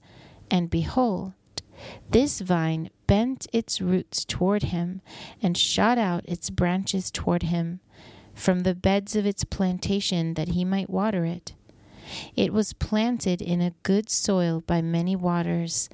and 0.53 0.69
behold, 0.69 1.33
this 2.11 2.41
vine 2.41 2.91
bent 3.07 3.47
its 3.55 3.81
roots 3.81 4.23
toward 4.23 4.65
him 4.65 5.01
and 5.43 5.57
shot 5.57 5.97
out 5.97 6.29
its 6.29 6.51
branches 6.51 7.11
toward 7.11 7.45
him 7.45 7.81
from 8.35 8.61
the 8.61 8.75
beds 8.75 9.17
of 9.17 9.25
its 9.25 9.45
plantation 9.45 10.35
that 10.35 10.49
he 10.49 10.63
might 10.63 10.91
water 10.91 11.25
it. 11.25 11.55
It 12.37 12.53
was 12.53 12.75
planted 12.75 13.41
in 13.41 13.63
a 13.63 13.75
good 13.83 14.11
soil 14.11 14.63
by 14.67 14.83
many 14.83 15.17
waters 15.17 15.89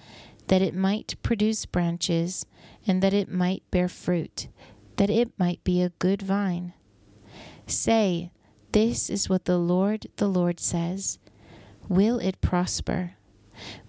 that 0.48 0.60
it 0.60 0.74
might 0.74 1.14
produce 1.22 1.64
branches, 1.64 2.46
and 2.86 3.02
that 3.02 3.12
it 3.12 3.30
might 3.30 3.62
bear 3.70 3.86
fruit, 3.86 4.48
that 4.96 5.10
it 5.10 5.30
might 5.38 5.62
be 5.62 5.82
a 5.82 5.90
good 6.00 6.22
vine. 6.22 6.72
Say, 7.66 8.32
This 8.72 9.08
is 9.08 9.28
what 9.28 9.44
the 9.44 9.58
Lord 9.58 10.06
the 10.16 10.26
Lord 10.28 10.58
says 10.58 11.18
Will 11.88 12.18
it 12.18 12.40
prosper? 12.40 13.17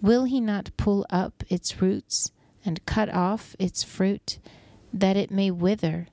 Will 0.01 0.25
he 0.25 0.39
not 0.39 0.75
pull 0.77 1.05
up 1.09 1.43
its 1.49 1.81
roots 1.81 2.31
and 2.65 2.85
cut 2.85 3.13
off 3.13 3.55
its 3.59 3.83
fruit, 3.83 4.39
that 4.93 5.17
it 5.17 5.31
may 5.31 5.51
wither, 5.51 6.07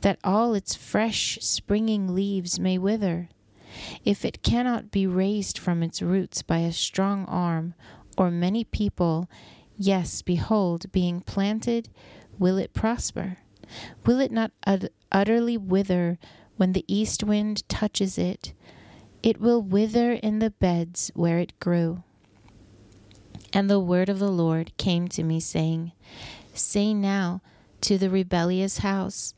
that 0.00 0.18
all 0.24 0.54
its 0.54 0.74
fresh 0.74 1.38
springing 1.40 2.14
leaves 2.14 2.58
may 2.58 2.78
wither? 2.78 3.28
If 4.04 4.24
it 4.24 4.42
cannot 4.42 4.90
be 4.90 5.06
raised 5.06 5.58
from 5.58 5.82
its 5.82 6.02
roots 6.02 6.42
by 6.42 6.58
a 6.58 6.72
strong 6.72 7.24
arm 7.26 7.74
or 8.18 8.30
many 8.30 8.64
people, 8.64 9.28
Yes, 9.82 10.20
behold, 10.20 10.92
being 10.92 11.22
planted, 11.22 11.88
will 12.38 12.58
it 12.58 12.74
prosper? 12.74 13.38
Will 14.04 14.20
it 14.20 14.30
not 14.30 14.52
ut- 14.66 14.92
utterly 15.10 15.56
wither 15.56 16.18
when 16.58 16.74
the 16.74 16.84
east 16.86 17.24
wind 17.24 17.66
touches 17.66 18.18
it? 18.18 18.52
It 19.22 19.40
will 19.40 19.62
wither 19.62 20.12
in 20.12 20.38
the 20.38 20.50
beds 20.50 21.10
where 21.14 21.38
it 21.38 21.58
grew. 21.60 22.02
And 23.52 23.68
the 23.68 23.80
word 23.80 24.08
of 24.08 24.18
the 24.18 24.30
Lord 24.30 24.76
came 24.76 25.08
to 25.08 25.22
me, 25.22 25.40
saying, 25.40 25.92
Say 26.54 26.94
now 26.94 27.42
to 27.80 27.98
the 27.98 28.10
rebellious 28.10 28.78
house, 28.78 29.34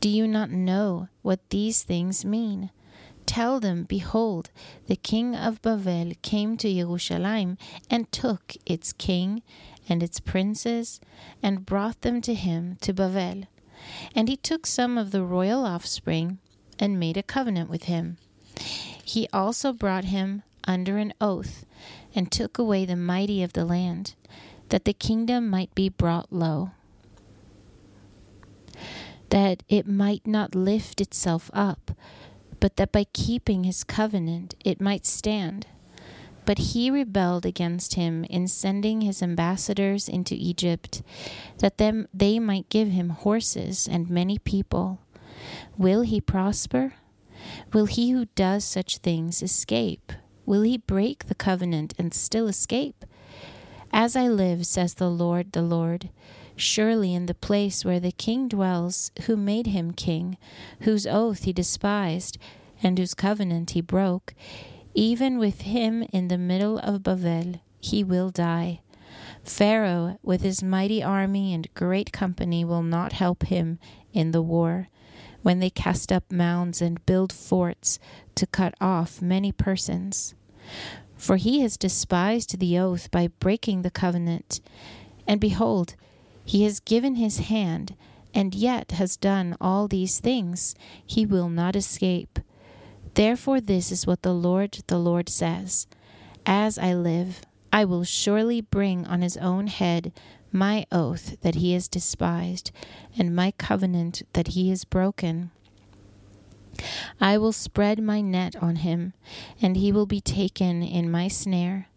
Do 0.00 0.08
you 0.08 0.26
not 0.26 0.50
know 0.50 1.08
what 1.22 1.50
these 1.50 1.82
things 1.82 2.24
mean? 2.24 2.70
Tell 3.26 3.60
them, 3.60 3.84
Behold, 3.84 4.50
the 4.86 4.96
king 4.96 5.36
of 5.36 5.60
Babel 5.60 6.12
came 6.22 6.56
to 6.56 6.72
Jerusalem 6.72 7.58
and 7.90 8.10
took 8.10 8.56
its 8.64 8.92
king 8.94 9.42
and 9.88 10.02
its 10.02 10.18
princes 10.18 11.00
and 11.42 11.66
brought 11.66 12.00
them 12.00 12.20
to 12.22 12.34
him 12.34 12.76
to 12.80 12.92
Babel. 12.92 13.44
And 14.14 14.28
he 14.28 14.36
took 14.36 14.66
some 14.66 14.96
of 14.98 15.10
the 15.10 15.22
royal 15.22 15.64
offspring 15.64 16.38
and 16.78 16.98
made 16.98 17.16
a 17.16 17.22
covenant 17.22 17.68
with 17.68 17.84
him. 17.84 18.16
He 19.04 19.28
also 19.32 19.72
brought 19.72 20.04
him 20.04 20.42
under 20.64 20.98
an 20.98 21.12
oath 21.20 21.64
and 22.14 22.30
took 22.30 22.58
away 22.58 22.84
the 22.84 22.96
mighty 22.96 23.42
of 23.42 23.52
the 23.52 23.64
land, 23.64 24.14
that 24.68 24.84
the 24.84 24.92
kingdom 24.92 25.48
might 25.48 25.74
be 25.74 25.88
brought 25.88 26.32
low, 26.32 26.70
that 29.30 29.62
it 29.68 29.86
might 29.86 30.26
not 30.26 30.54
lift 30.54 31.00
itself 31.00 31.50
up 31.52 31.92
but 32.60 32.76
that 32.76 32.92
by 32.92 33.04
keeping 33.12 33.64
his 33.64 33.84
covenant 33.84 34.54
it 34.64 34.80
might 34.80 35.06
stand. 35.06 35.66
But 36.44 36.58
he 36.58 36.90
rebelled 36.90 37.44
against 37.44 37.94
him 37.94 38.24
in 38.24 38.48
sending 38.48 39.02
his 39.02 39.22
ambassadors 39.22 40.08
into 40.08 40.34
Egypt, 40.34 41.02
that 41.58 41.76
them 41.76 42.08
they 42.14 42.38
might 42.38 42.70
give 42.70 42.88
him 42.88 43.10
horses 43.10 43.86
and 43.86 44.08
many 44.08 44.38
people. 44.38 45.00
Will 45.76 46.02
he 46.02 46.20
prosper? 46.20 46.94
Will 47.72 47.86
he 47.86 48.10
who 48.10 48.26
does 48.34 48.64
such 48.64 48.98
things 48.98 49.42
escape? 49.42 50.12
Will 50.48 50.62
he 50.62 50.78
break 50.78 51.26
the 51.26 51.34
covenant 51.34 51.92
and 51.98 52.14
still 52.14 52.48
escape? 52.48 53.04
As 53.92 54.16
I 54.16 54.28
live, 54.28 54.64
says 54.64 54.94
the 54.94 55.10
Lord, 55.10 55.52
the 55.52 55.60
Lord, 55.60 56.08
surely 56.56 57.12
in 57.12 57.26
the 57.26 57.34
place 57.34 57.84
where 57.84 58.00
the 58.00 58.12
king 58.12 58.48
dwells, 58.48 59.12
who 59.26 59.36
made 59.36 59.66
him 59.66 59.92
king, 59.92 60.38
whose 60.80 61.06
oath 61.06 61.44
he 61.44 61.52
despised, 61.52 62.38
and 62.82 62.96
whose 62.96 63.12
covenant 63.12 63.72
he 63.72 63.82
broke, 63.82 64.32
even 64.94 65.36
with 65.36 65.60
him 65.60 66.02
in 66.14 66.28
the 66.28 66.38
middle 66.38 66.78
of 66.78 67.02
Babel, 67.02 67.60
he 67.78 68.02
will 68.02 68.30
die. 68.30 68.80
Pharaoh, 69.44 70.18
with 70.22 70.40
his 70.40 70.62
mighty 70.62 71.02
army 71.02 71.52
and 71.52 71.68
great 71.74 72.10
company, 72.10 72.64
will 72.64 72.82
not 72.82 73.12
help 73.12 73.42
him 73.48 73.78
in 74.14 74.30
the 74.30 74.40
war, 74.40 74.88
when 75.42 75.58
they 75.60 75.68
cast 75.68 76.10
up 76.10 76.32
mounds 76.32 76.80
and 76.80 77.04
build 77.04 77.34
forts 77.34 77.98
to 78.34 78.46
cut 78.46 78.72
off 78.80 79.20
many 79.20 79.52
persons. 79.52 80.34
For 81.16 81.36
he 81.36 81.60
has 81.60 81.76
despised 81.76 82.58
the 82.58 82.78
oath 82.78 83.10
by 83.10 83.28
breaking 83.40 83.82
the 83.82 83.90
covenant. 83.90 84.60
And 85.26 85.40
behold, 85.40 85.94
he 86.44 86.64
has 86.64 86.80
given 86.80 87.16
his 87.16 87.38
hand 87.38 87.94
and 88.34 88.54
yet 88.54 88.92
has 88.92 89.16
done 89.16 89.56
all 89.60 89.88
these 89.88 90.20
things, 90.20 90.74
he 91.04 91.26
will 91.26 91.48
not 91.48 91.74
escape. 91.74 92.38
Therefore, 93.14 93.60
this 93.60 93.90
is 93.90 94.06
what 94.06 94.22
the 94.22 94.32
Lord, 94.32 94.78
the 94.86 94.98
Lord 94.98 95.28
says 95.28 95.86
As 96.46 96.78
I 96.78 96.94
live, 96.94 97.40
I 97.72 97.84
will 97.84 98.04
surely 98.04 98.60
bring 98.60 99.06
on 99.06 99.22
his 99.22 99.36
own 99.36 99.66
head 99.66 100.12
my 100.52 100.86
oath 100.90 101.36
that 101.42 101.56
he 101.56 101.72
has 101.72 101.88
despised, 101.88 102.70
and 103.18 103.34
my 103.34 103.50
covenant 103.58 104.22
that 104.32 104.48
he 104.48 104.70
has 104.70 104.84
broken. 104.84 105.50
I 107.20 107.38
will 107.38 107.52
spread 107.52 108.02
my 108.02 108.20
net 108.20 108.56
on 108.56 108.76
him, 108.76 109.12
and 109.60 109.76
he 109.76 109.92
will 109.92 110.06
be 110.06 110.20
taken 110.20 110.82
in 110.82 111.10
my 111.10 111.28
snare. 111.28 111.88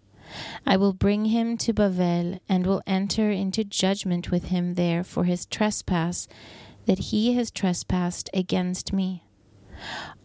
I 0.65 0.77
will 0.77 0.93
bring 0.93 1.25
him 1.25 1.57
to 1.57 1.73
Bavel, 1.73 2.39
and 2.47 2.65
will 2.65 2.81
enter 2.87 3.31
into 3.31 3.63
judgment 3.63 4.31
with 4.31 4.45
him 4.45 4.75
there 4.75 5.03
for 5.03 5.25
his 5.25 5.45
trespass 5.45 6.27
that 6.85 6.99
he 6.99 7.33
has 7.33 7.51
trespassed 7.51 8.29
against 8.33 8.93
me. 8.93 9.23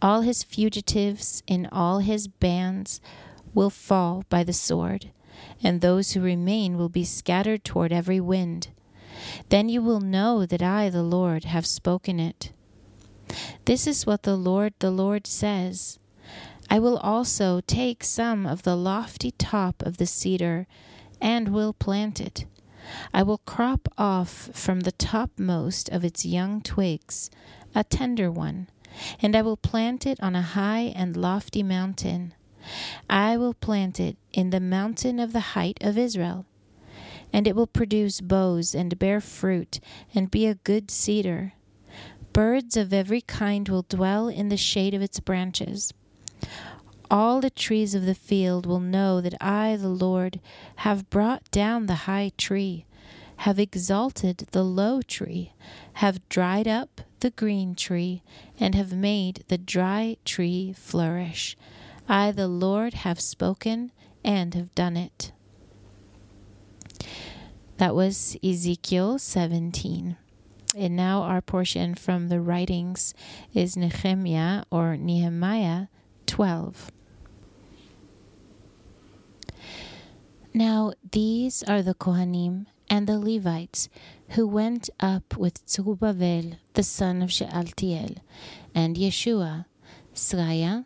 All 0.01 0.21
his 0.21 0.43
fugitives 0.43 1.43
in 1.47 1.67
all 1.71 1.99
his 1.99 2.27
bands 2.27 3.01
will 3.53 3.69
fall 3.69 4.23
by 4.29 4.43
the 4.43 4.53
sword, 4.53 5.11
and 5.63 5.81
those 5.81 6.11
who 6.11 6.21
remain 6.21 6.77
will 6.77 6.89
be 6.89 7.03
scattered 7.03 7.63
toward 7.63 7.91
every 7.91 8.19
wind. 8.19 8.69
Then 9.49 9.67
you 9.69 9.81
will 9.81 9.99
know 9.99 10.45
that 10.45 10.61
I, 10.61 10.89
the 10.89 11.03
Lord, 11.03 11.45
have 11.45 11.65
spoken 11.65 12.19
it. 12.19 12.51
This 13.65 13.87
is 13.87 14.05
what 14.05 14.23
the 14.23 14.35
Lord, 14.35 14.73
the 14.79 14.91
Lord 14.91 15.27
says 15.27 15.99
I 16.69 16.79
will 16.79 16.97
also 16.97 17.61
take 17.61 18.03
some 18.03 18.45
of 18.45 18.63
the 18.63 18.75
lofty 18.75 19.31
top 19.31 19.81
of 19.83 19.97
the 19.97 20.05
cedar 20.05 20.67
and 21.21 21.49
will 21.49 21.73
plant 21.73 22.19
it. 22.19 22.45
I 23.13 23.23
will 23.23 23.39
crop 23.39 23.87
off 23.97 24.49
from 24.53 24.81
the 24.81 24.91
topmost 24.91 25.89
of 25.89 26.03
its 26.03 26.25
young 26.25 26.61
twigs 26.61 27.29
a 27.75 27.83
tender 27.83 28.31
one, 28.31 28.69
and 29.21 29.35
I 29.35 29.41
will 29.41 29.57
plant 29.57 30.05
it 30.05 30.21
on 30.21 30.35
a 30.35 30.41
high 30.41 30.93
and 30.95 31.15
lofty 31.15 31.63
mountain. 31.63 32.33
I 33.09 33.37
will 33.37 33.53
plant 33.53 33.99
it 33.99 34.17
in 34.33 34.49
the 34.49 34.59
mountain 34.59 35.19
of 35.19 35.31
the 35.33 35.51
height 35.55 35.77
of 35.81 35.97
Israel. 35.97 36.45
And 37.31 37.45
it 37.45 37.55
will 37.55 37.67
produce 37.67 38.21
boughs 38.21 38.73
and 38.73 38.97
bear 38.97 39.19
fruit 39.19 39.79
and 40.15 40.31
be 40.31 40.47
a 40.47 40.55
good 40.55 40.89
cedar. 40.89 41.53
Birds 42.37 42.77
of 42.77 42.93
every 42.93 43.21
kind 43.21 43.67
will 43.67 43.87
dwell 43.89 44.27
in 44.27 44.49
the 44.49 44.57
shade 44.57 44.93
of 44.93 45.01
its 45.01 45.19
branches. 45.19 45.91
All 47.09 47.41
the 47.41 47.49
trees 47.49 47.95
of 47.95 48.05
the 48.05 48.13
field 48.13 48.67
will 48.67 48.79
know 48.79 49.21
that 49.21 49.33
I, 49.41 49.75
the 49.75 49.89
Lord, 49.89 50.39
have 50.75 51.09
brought 51.09 51.49
down 51.49 51.87
the 51.87 52.05
high 52.05 52.31
tree, 52.37 52.85
have 53.37 53.57
exalted 53.57 54.45
the 54.51 54.61
low 54.61 55.01
tree, 55.01 55.53
have 55.93 56.29
dried 56.29 56.67
up 56.67 57.01
the 57.21 57.31
green 57.31 57.73
tree, 57.73 58.21
and 58.59 58.75
have 58.75 58.93
made 58.93 59.43
the 59.47 59.57
dry 59.57 60.17
tree 60.23 60.75
flourish. 60.77 61.57
I, 62.07 62.31
the 62.31 62.47
Lord, 62.47 62.93
have 62.93 63.19
spoken 63.19 63.91
and 64.23 64.53
have 64.53 64.75
done 64.75 64.95
it. 64.95 65.31
That 67.77 67.95
was 67.95 68.37
Ezekiel 68.43 69.17
17. 69.17 70.17
And 70.77 70.95
now 70.95 71.23
our 71.23 71.41
portion 71.41 71.95
from 71.95 72.27
the 72.27 72.39
writings 72.39 73.15
is 73.51 73.75
Nehemiah 73.75 74.63
or 74.69 74.95
Nehemiah 74.95 75.87
12. 76.27 76.91
Now 80.53 80.93
these 81.11 81.63
are 81.63 81.81
the 81.81 81.95
Kohanim 81.95 82.67
and 82.89 83.07
the 83.07 83.17
Levites 83.17 83.89
who 84.29 84.47
went 84.47 84.91
up 84.99 85.35
with 85.35 85.67
Zerubbabel 85.67 86.57
the 86.75 86.83
son 86.83 87.23
of 87.23 87.31
Shealtiel, 87.31 88.17
and 88.75 88.97
Yeshua, 88.97 89.65
Sraya, 90.13 90.85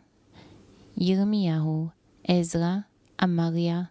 Yirmiyahu, 0.98 1.92
Ezra, 2.26 2.86
Amariah, 3.18 3.90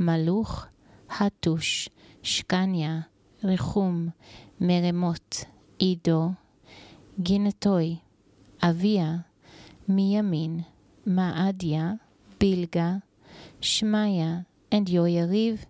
Maluch, 0.00 0.68
Hatush, 1.10 1.90
Shkanya, 2.22 3.08
Rechum, 3.44 4.14
Meremot, 4.58 5.44
Ido, 5.78 6.36
Ginetoy, 7.20 8.00
Avia, 8.62 9.26
Miyamin, 9.88 10.64
Maadia, 11.06 12.00
Bilga, 12.40 13.02
Shmaya, 13.60 14.46
and 14.72 14.86
Yoyariv, 14.86 15.60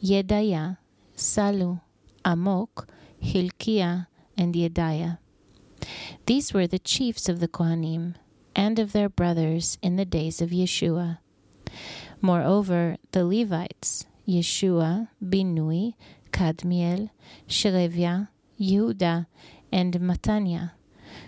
Yedaya, 0.00 0.78
Salu, 1.16 1.80
Amok, 2.24 2.86
Hilkiah, 3.20 4.06
and 4.38 4.54
Yedaiah. 4.54 5.18
These 6.26 6.54
were 6.54 6.68
the 6.68 6.78
chiefs 6.78 7.28
of 7.28 7.40
the 7.40 7.48
Kohanim 7.48 8.14
and 8.54 8.78
of 8.78 8.92
their 8.92 9.08
brothers 9.08 9.78
in 9.82 9.96
the 9.96 10.04
days 10.04 10.40
of 10.40 10.50
Yeshua. 10.50 11.18
Moreover, 12.20 12.96
the 13.12 13.24
Levites, 13.24 14.06
Yeshua, 14.26 15.08
Binui, 15.22 15.94
Kadmiel, 16.32 17.10
Shereviah, 17.48 18.28
Yehuda, 18.60 19.26
and 19.72 19.94
Matanya, 19.94 20.72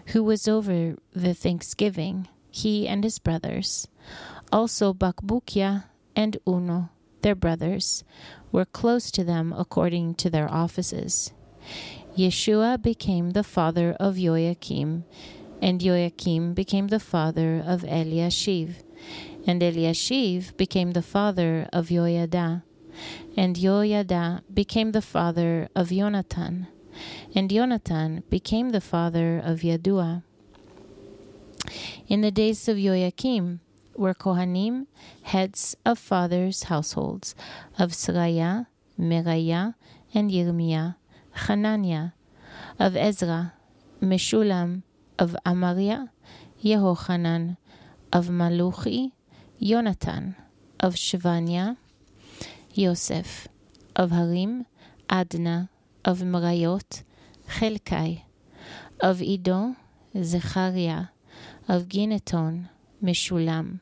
who 0.06 0.22
was 0.22 0.48
over 0.48 0.96
the 1.12 1.34
thanksgiving, 1.34 2.28
he 2.50 2.88
and 2.88 3.04
his 3.04 3.18
brothers. 3.18 3.88
Also 4.52 4.92
Bakbukia 4.92 5.84
and 6.16 6.36
Uno, 6.46 6.90
their 7.22 7.34
brothers, 7.34 8.04
were 8.50 8.64
close 8.64 9.10
to 9.10 9.24
them 9.24 9.52
according 9.56 10.14
to 10.16 10.30
their 10.30 10.50
offices. 10.50 11.32
Yeshua 12.16 12.80
became 12.80 13.30
the 13.30 13.44
father 13.44 13.92
of 14.00 14.18
Joachim, 14.18 15.04
and 15.60 15.82
Joachim 15.82 16.54
became 16.54 16.88
the 16.88 17.00
father 17.00 17.62
of 17.64 17.82
Eliashiv, 17.82 18.82
and 19.46 19.62
Eliashiv 19.62 20.56
became 20.56 20.92
the 20.92 21.02
father 21.02 21.68
of 21.72 21.88
Joiada, 21.88 22.62
and 23.36 23.56
Joiada 23.56 24.42
became 24.52 24.92
the 24.92 25.02
father 25.02 25.68
of 25.74 25.90
Jonathan, 25.90 26.66
and 27.34 27.50
Jonathan 27.50 28.22
became 28.28 28.70
the 28.70 28.80
father 28.80 29.38
of 29.38 29.60
Yadua. 29.60 30.22
In 32.08 32.22
the 32.22 32.30
days 32.30 32.68
of 32.68 32.78
Joachim, 32.78 33.60
were 33.98 34.14
Kohanim, 34.14 34.86
heads 35.22 35.76
of 35.84 35.98
fathers' 35.98 36.64
households, 36.64 37.34
of 37.78 37.90
Sraya, 37.90 38.66
Meraya, 38.98 39.74
and 40.14 40.30
Yirmiah, 40.30 40.94
Hananiah, 41.32 42.12
of 42.78 42.96
Ezra, 42.96 43.54
Meshulam, 44.00 44.82
of 45.18 45.36
Amariah, 45.44 46.10
Yehochanan, 46.62 47.56
of 48.12 48.28
Maluchi, 48.28 49.12
Yonatan, 49.60 50.36
of 50.78 50.94
Shvania, 50.94 51.76
Yosef, 52.78 53.48
of 53.96 54.12
Harim, 54.12 54.64
Adna, 55.10 55.68
of 56.04 56.20
Merayot, 56.20 57.02
Chelkai, 57.54 58.22
of 59.00 59.20
Ido, 59.20 59.74
Zechariah, 60.16 61.06
of 61.66 61.88
Gineton, 61.88 62.68
Meshulam, 63.02 63.80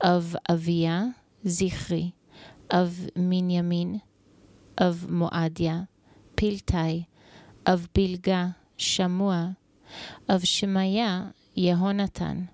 of 0.00 0.36
Avia, 0.48 1.16
Zichri, 1.44 2.12
of 2.70 3.10
Minyamin, 3.16 4.02
of 4.78 5.08
Moadia, 5.08 5.88
Piltai, 6.36 7.06
of 7.66 7.92
Bilga, 7.92 8.54
Shamua, 8.78 9.56
of 10.28 10.46
Shemaiah, 10.46 11.34
Yehonatan, 11.56 12.50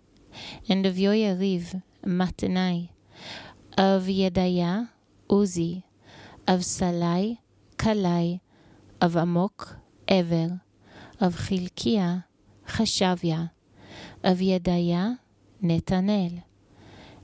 and 0.67 0.87
of 0.87 0.95
Yoyariv, 0.95 1.83
Matnai, 2.07 2.89
of 3.77 4.05
Yedaya, 4.05 4.89
Uzi, 5.29 5.83
of 6.47 6.61
Salai, 6.61 7.38
Kalai, 7.77 8.41
of 9.01 9.14
Amok, 9.14 9.77
Ever, 10.07 10.62
of 11.21 11.37
Chilkiah, 11.37 12.25
Chashavia, 12.67 13.51
of 14.25 14.38
Yedaya, 14.38 15.19
Netanel. 15.62 16.45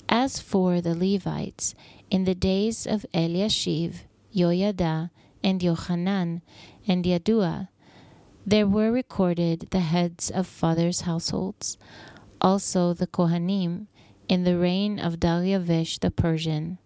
As 0.09 0.39
for 0.39 0.81
the 0.81 0.95
Levites, 0.95 1.75
in 2.11 2.25
the 2.25 2.35
days 2.35 2.87
of 2.87 3.07
Eliashiv, 3.15 4.05
Yoyada, 4.35 5.11
and 5.43 5.61
Yochanan, 5.61 6.43
and 6.87 7.05
Yadua, 7.05 7.69
there 8.47 8.67
were 8.67 8.93
recorded 8.93 9.69
the 9.71 9.81
heads 9.81 10.31
of 10.31 10.47
fathers' 10.47 11.03
households, 11.03 11.79
also 12.41 12.93
the 12.93 13.07
Kohanim, 13.07 13.87
in 14.29 14.45
the 14.45 14.59
reign 14.59 14.99
of 14.99 15.21
Dariavish 15.21 16.01
the 16.01 16.11
Persian. 16.11 16.79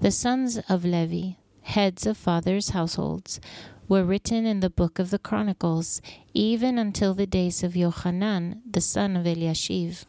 The 0.00 0.12
sons 0.12 0.60
of 0.68 0.84
Levi, 0.84 1.32
heads 1.62 2.06
of 2.06 2.16
fathers' 2.16 2.68
households, 2.68 3.40
were 3.88 4.04
written 4.04 4.46
in 4.46 4.60
the 4.60 4.70
book 4.70 5.00
of 5.00 5.10
the 5.10 5.18
Chronicles, 5.18 6.00
even 6.32 6.78
until 6.78 7.14
the 7.14 7.26
days 7.26 7.64
of 7.64 7.72
Yochanan, 7.72 8.60
the 8.70 8.80
son 8.80 9.16
of 9.16 9.24
Eliashiv. 9.24 10.04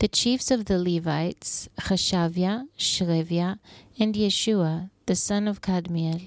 The 0.00 0.08
chiefs 0.08 0.50
of 0.50 0.64
the 0.64 0.78
Levites, 0.78 1.68
Chashavia, 1.78 2.66
Shreviah, 2.76 3.60
and 4.00 4.16
Yeshua, 4.16 4.90
the 5.06 5.14
son 5.14 5.46
of 5.46 5.60
Kadmiel, 5.60 6.26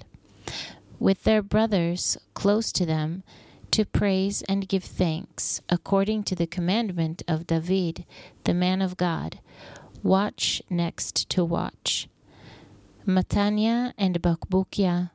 with 0.98 1.24
their 1.24 1.42
brothers 1.42 2.16
close 2.32 2.72
to 2.72 2.86
them, 2.86 3.22
to 3.72 3.84
praise 3.84 4.42
and 4.48 4.66
give 4.66 4.84
thanks, 4.84 5.60
according 5.68 6.24
to 6.24 6.34
the 6.34 6.46
commandment 6.46 7.22
of 7.28 7.46
David, 7.46 8.06
the 8.44 8.54
man 8.54 8.80
of 8.80 8.96
God. 8.96 9.40
Watch 10.02 10.62
next 10.70 11.28
to 11.30 11.44
watch. 11.44 12.08
Matanya 13.06 13.92
and 13.98 14.22
Bakbukia, 14.22 15.10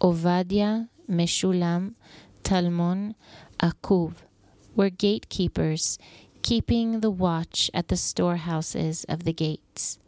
Ovadia, 0.00 0.88
Meshulam, 1.08 1.94
Talmon, 2.42 3.14
Akub 3.58 4.14
were 4.74 4.88
gatekeepers, 4.88 5.98
keeping 6.42 7.00
the 7.00 7.10
watch 7.10 7.70
at 7.74 7.88
the 7.88 7.96
storehouses 7.96 9.04
of 9.04 9.24
the 9.24 9.32
gates. 9.34 9.98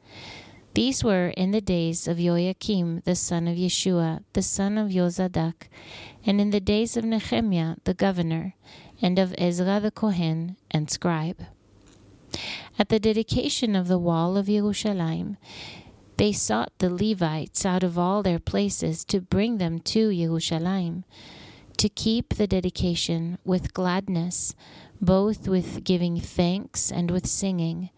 These 0.74 1.04
were 1.04 1.28
in 1.28 1.50
the 1.50 1.60
days 1.60 2.08
of 2.08 2.18
Joachim 2.18 3.02
the 3.04 3.14
son 3.14 3.46
of 3.46 3.58
Yeshua, 3.58 4.24
the 4.32 4.40
son 4.40 4.78
of 4.78 4.88
Yozadak, 4.88 5.68
and 6.24 6.40
in 6.40 6.50
the 6.50 6.60
days 6.60 6.96
of 6.96 7.04
Nehemiah 7.04 7.76
the 7.84 7.92
governor, 7.92 8.54
and 9.02 9.18
of 9.18 9.34
Ezra 9.36 9.78
the 9.80 9.90
Kohen 9.90 10.56
and 10.70 10.90
scribe. 10.90 11.44
At 12.78 12.88
the 12.88 12.98
dedication 12.98 13.76
of 13.76 13.88
the 13.88 13.98
wall 13.98 14.36
of 14.36 14.46
Jerusalem, 14.46 15.36
they 16.16 16.32
sought 16.32 16.72
the 16.78 16.90
Levites 16.90 17.64
out 17.66 17.82
of 17.82 17.98
all 17.98 18.22
their 18.22 18.38
places 18.38 19.04
to 19.06 19.20
bring 19.20 19.58
them 19.58 19.78
to 19.80 20.14
Jerusalem, 20.14 21.04
to 21.78 21.88
keep 21.88 22.34
the 22.34 22.46
dedication 22.46 23.38
with 23.44 23.74
gladness, 23.74 24.54
both 25.00 25.48
with 25.48 25.82
giving 25.84 26.20
thanks 26.20 26.92
and 26.92 27.10
with 27.10 27.26
singing, 27.26 27.90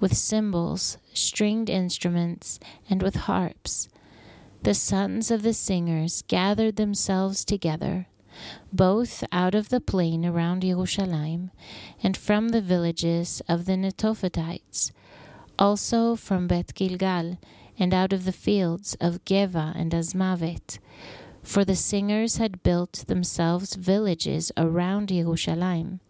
with 0.00 0.14
cymbals, 0.16 0.98
stringed 1.14 1.70
instruments, 1.70 2.60
and 2.90 3.02
with 3.02 3.16
harps. 3.16 3.88
The 4.62 4.74
sons 4.74 5.30
of 5.30 5.42
the 5.42 5.54
singers 5.54 6.22
gathered 6.28 6.76
themselves 6.76 7.44
together, 7.44 8.06
both 8.72 9.24
out 9.32 9.54
of 9.54 9.68
the 9.68 9.80
plain 9.80 10.24
around 10.24 10.62
Jerusalem, 10.62 11.50
and 12.02 12.16
from 12.16 12.48
the 12.48 12.60
villages 12.60 13.42
of 13.48 13.66
the 13.66 13.76
Netophatites, 13.76 14.92
also 15.58 16.16
from 16.16 16.46
Bet 16.46 16.74
Gilgal, 16.74 17.38
and 17.78 17.94
out 17.94 18.12
of 18.12 18.24
the 18.24 18.32
fields 18.32 18.96
of 19.00 19.24
Geva 19.24 19.72
and 19.76 19.92
Azmavet. 19.92 20.78
For 21.42 21.64
the 21.64 21.74
singers 21.74 22.36
had 22.36 22.62
built 22.62 23.04
themselves 23.08 23.74
villages 23.74 24.52
around 24.56 25.08
Jerusalem. 25.08 26.00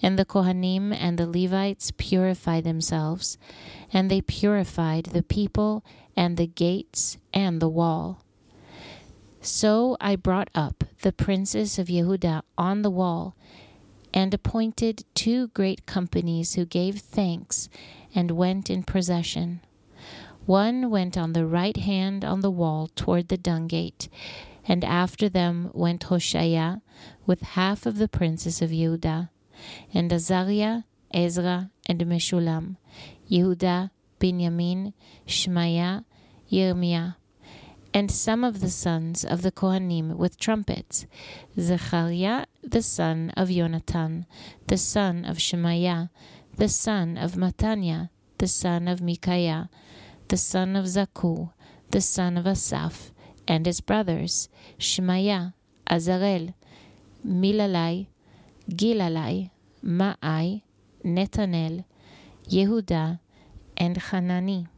And 0.00 0.18
the 0.18 0.24
Kohanim 0.24 0.94
and 0.94 1.18
the 1.18 1.26
Levites 1.26 1.92
purified 1.96 2.64
themselves, 2.64 3.36
and 3.92 4.10
they 4.10 4.22
purified 4.22 5.06
the 5.06 5.22
people 5.22 5.84
and 6.16 6.36
the 6.36 6.46
gates 6.46 7.18
and 7.34 7.60
the 7.60 7.68
wall. 7.68 8.24
So 9.40 9.96
I 10.00 10.16
brought 10.16 10.50
up 10.54 10.84
the 11.02 11.12
princes 11.12 11.78
of 11.78 11.86
Yehuda 11.88 12.42
on 12.58 12.82
the 12.82 12.90
wall, 12.90 13.36
and 14.12 14.34
appointed 14.34 15.04
two 15.14 15.48
great 15.48 15.86
companies 15.86 16.54
who 16.54 16.64
gave 16.66 16.98
thanks 16.98 17.68
and 18.14 18.32
went 18.32 18.68
in 18.68 18.82
procession. 18.82 19.60
One 20.46 20.90
went 20.90 21.16
on 21.16 21.32
the 21.32 21.46
right 21.46 21.76
hand 21.76 22.24
on 22.24 22.40
the 22.40 22.50
wall 22.50 22.90
toward 22.94 23.28
the 23.28 23.38
dung 23.38 23.66
gate, 23.66 24.08
and 24.66 24.84
after 24.84 25.28
them 25.28 25.70
went 25.72 26.04
Hoshea 26.04 26.80
with 27.24 27.40
half 27.40 27.86
of 27.86 27.98
the 27.98 28.08
princes 28.08 28.60
of 28.60 28.70
Yehuda 28.70 29.30
and 29.94 30.12
Azariah, 30.12 30.82
Ezra, 31.14 31.70
and 31.86 32.00
Meshulam, 32.00 32.76
Yehuda, 33.30 33.90
Benjamin, 34.18 34.92
Shemaiah, 35.26 36.04
Yirmiah, 36.50 37.16
and 37.92 38.10
some 38.10 38.44
of 38.44 38.60
the 38.60 38.70
sons 38.70 39.24
of 39.24 39.42
the 39.42 39.50
Kohanim 39.50 40.16
with 40.16 40.38
trumpets, 40.38 41.06
Zechariah, 41.58 42.46
the 42.62 42.82
son 42.82 43.30
of 43.36 43.50
Jonathan, 43.50 44.26
the 44.68 44.76
son 44.76 45.24
of 45.24 45.40
Shemaiah, 45.40 46.10
the 46.56 46.68
son 46.68 47.16
of 47.16 47.32
Mataniah, 47.32 48.10
the 48.38 48.46
son 48.46 48.86
of 48.86 49.00
Micaiah, 49.00 49.68
the 50.28 50.36
son 50.36 50.76
of 50.76 50.84
Zakur, 50.84 51.52
the 51.90 52.00
son 52.00 52.36
of 52.36 52.46
Asaph, 52.46 53.10
and 53.48 53.66
his 53.66 53.80
brothers, 53.80 54.48
Shemaiah, 54.78 55.54
Azarel, 55.88 56.54
Milalai, 57.26 58.06
Gilalai, 58.68 59.50
Ma'ai, 59.84 60.62
Netanel, 61.04 61.84
Yehuda, 62.48 63.18
and 63.76 63.96
Hanani, 63.96 64.68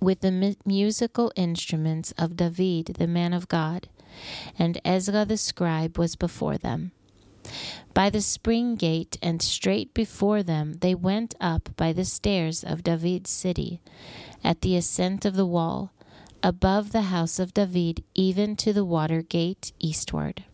with 0.00 0.20
the 0.20 0.32
mu- 0.32 0.54
musical 0.64 1.32
instruments 1.36 2.12
of 2.18 2.36
David, 2.36 2.96
the 2.98 3.06
man 3.06 3.32
of 3.32 3.48
God, 3.48 3.88
and 4.58 4.80
Ezra 4.84 5.24
the 5.24 5.36
scribe 5.36 5.98
was 5.98 6.16
before 6.16 6.56
them. 6.56 6.92
By 7.92 8.10
the 8.10 8.20
spring 8.20 8.74
gate 8.74 9.18
and 9.22 9.42
straight 9.42 9.92
before 9.92 10.42
them 10.42 10.74
they 10.80 10.94
went 10.94 11.34
up 11.40 11.70
by 11.76 11.92
the 11.92 12.04
stairs 12.04 12.64
of 12.64 12.82
David's 12.82 13.30
city, 13.30 13.80
at 14.42 14.62
the 14.62 14.76
ascent 14.76 15.24
of 15.24 15.34
the 15.34 15.46
wall, 15.46 15.92
above 16.42 16.92
the 16.92 17.02
house 17.02 17.38
of 17.38 17.54
David, 17.54 18.02
even 18.14 18.56
to 18.56 18.72
the 18.72 18.84
water 18.84 19.22
gate 19.22 19.72
eastward. 19.78 20.44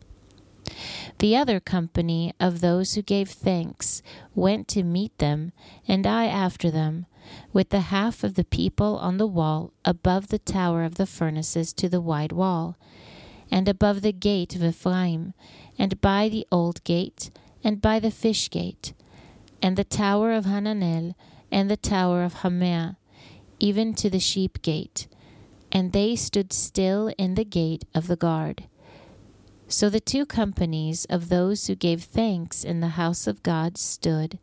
The 1.18 1.36
other 1.36 1.58
company 1.60 2.32
of 2.38 2.60
those 2.60 2.94
who 2.94 3.02
gave 3.02 3.30
thanks 3.30 4.02
went 4.34 4.68
to 4.68 4.82
meet 4.82 5.16
them, 5.18 5.52
and 5.88 6.06
I 6.06 6.26
after 6.26 6.70
them, 6.70 7.06
with 7.52 7.70
the 7.70 7.80
half 7.80 8.24
of 8.24 8.34
the 8.34 8.44
people 8.44 8.96
on 8.98 9.18
the 9.18 9.26
wall 9.26 9.72
above 9.84 10.28
the 10.28 10.38
tower 10.38 10.84
of 10.84 10.96
the 10.96 11.06
furnaces 11.06 11.72
to 11.72 11.88
the 11.88 12.00
wide 12.00 12.32
wall, 12.32 12.76
and 13.50 13.68
above 13.68 14.02
the 14.02 14.12
gate 14.12 14.54
of 14.54 14.62
Ephraim, 14.62 15.34
and 15.78 16.00
by 16.00 16.28
the 16.28 16.46
old 16.52 16.82
gate, 16.84 17.30
and 17.64 17.80
by 17.80 17.98
the 17.98 18.10
fish 18.10 18.48
gate, 18.50 18.92
and 19.62 19.76
the 19.76 19.84
tower 19.84 20.32
of 20.32 20.44
Hananel, 20.44 21.14
and 21.50 21.70
the 21.70 21.76
tower 21.76 22.22
of 22.22 22.36
Hamea, 22.36 22.96
even 23.58 23.94
to 23.94 24.08
the 24.08 24.20
sheep 24.20 24.62
gate. 24.62 25.08
And 25.72 25.92
they 25.92 26.16
stood 26.16 26.52
still 26.52 27.12
in 27.18 27.34
the 27.34 27.44
gate 27.44 27.84
of 27.94 28.06
the 28.06 28.16
guard. 28.16 28.64
So 29.70 29.88
the 29.88 30.00
two 30.00 30.26
companies 30.26 31.04
of 31.04 31.28
those 31.28 31.68
who 31.68 31.76
gave 31.76 32.02
thanks 32.02 32.64
in 32.64 32.80
the 32.80 32.98
house 32.98 33.28
of 33.28 33.44
God 33.44 33.78
stood, 33.78 34.40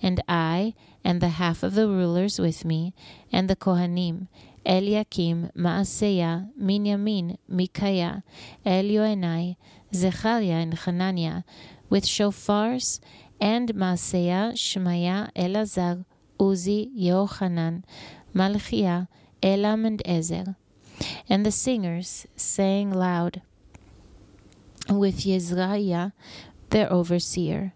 and 0.00 0.22
I 0.26 0.72
and 1.04 1.20
the 1.20 1.28
half 1.28 1.62
of 1.62 1.74
the 1.74 1.86
rulers 1.86 2.38
with 2.38 2.64
me, 2.64 2.94
and 3.30 3.50
the 3.50 3.56
Kohanim, 3.56 4.28
Eliakim, 4.64 5.50
Maaseiah, 5.54 6.48
Minyamin, 6.58 7.36
Micaiah, 7.46 8.24
Elioenai, 8.64 9.56
Zechariah, 9.94 10.62
and 10.64 10.72
Hananiah, 10.72 11.42
with 11.90 12.06
shofars, 12.06 13.00
and 13.38 13.74
Maaseiah, 13.74 14.56
Shemaiah, 14.56 15.30
Elazar, 15.36 16.06
Uzi, 16.38 16.88
Yohanan, 16.94 17.84
Malchiah, 18.34 19.08
Elam, 19.42 19.84
and 19.84 20.00
Ezer. 20.06 20.56
And 21.28 21.44
the 21.44 21.50
singers 21.50 22.26
sang 22.34 22.90
loud, 22.90 23.42
with 24.98 25.20
Yezraiah, 25.20 26.12
their 26.70 26.92
overseer. 26.92 27.74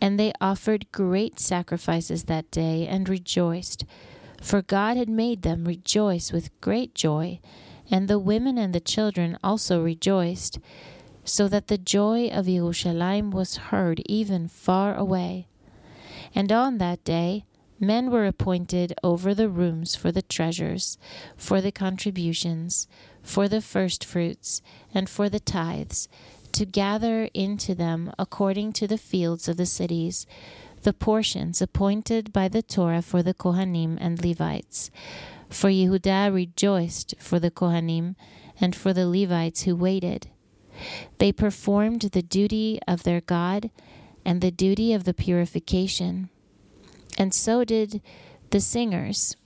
And 0.00 0.18
they 0.18 0.32
offered 0.40 0.90
great 0.92 1.40
sacrifices 1.40 2.24
that 2.24 2.50
day 2.50 2.86
and 2.86 3.08
rejoiced, 3.08 3.84
for 4.42 4.60
God 4.60 4.96
had 4.96 5.08
made 5.08 5.42
them 5.42 5.64
rejoice 5.64 6.32
with 6.32 6.58
great 6.60 6.94
joy. 6.94 7.40
And 7.90 8.08
the 8.08 8.18
women 8.18 8.58
and 8.58 8.74
the 8.74 8.80
children 8.80 9.38
also 9.42 9.82
rejoiced, 9.82 10.58
so 11.24 11.48
that 11.48 11.68
the 11.68 11.78
joy 11.78 12.28
of 12.28 12.46
Jerusalem 12.46 13.30
was 13.30 13.56
heard 13.56 14.02
even 14.06 14.48
far 14.48 14.94
away. 14.94 15.48
And 16.34 16.52
on 16.52 16.78
that 16.78 17.04
day, 17.04 17.44
men 17.80 18.10
were 18.10 18.26
appointed 18.26 18.94
over 19.02 19.34
the 19.34 19.48
rooms 19.48 19.94
for 19.94 20.12
the 20.12 20.22
treasures, 20.22 20.98
for 21.36 21.60
the 21.60 21.72
contributions, 21.72 22.88
for 23.22 23.48
the 23.48 23.60
firstfruits, 23.60 24.60
and 24.92 25.08
for 25.08 25.28
the 25.28 25.40
tithes 25.40 26.08
to 26.54 26.64
gather 26.64 27.28
into 27.34 27.74
them 27.74 28.12
according 28.18 28.72
to 28.72 28.86
the 28.86 28.98
fields 28.98 29.48
of 29.48 29.56
the 29.56 29.66
cities 29.66 30.26
the 30.84 30.92
portions 30.92 31.62
appointed 31.62 32.32
by 32.32 32.46
the 32.46 32.62
Torah 32.62 33.02
for 33.02 33.22
the 33.22 33.34
Kohanim 33.34 33.96
and 34.00 34.22
Levites. 34.22 34.90
For 35.48 35.70
Yehudah 35.70 36.32
rejoiced 36.32 37.14
for 37.18 37.40
the 37.40 37.50
Kohanim 37.50 38.16
and 38.60 38.76
for 38.76 38.92
the 38.92 39.08
Levites 39.08 39.62
who 39.62 39.74
waited. 39.74 40.28
They 41.18 41.32
performed 41.32 42.02
the 42.02 42.22
duty 42.22 42.80
of 42.86 43.02
their 43.02 43.22
God 43.22 43.70
and 44.24 44.40
the 44.40 44.50
duty 44.50 44.92
of 44.92 45.04
the 45.04 45.14
purification. 45.14 46.28
And 47.16 47.32
so 47.32 47.64
did 47.64 48.02
the 48.50 48.60
singers 48.60 49.36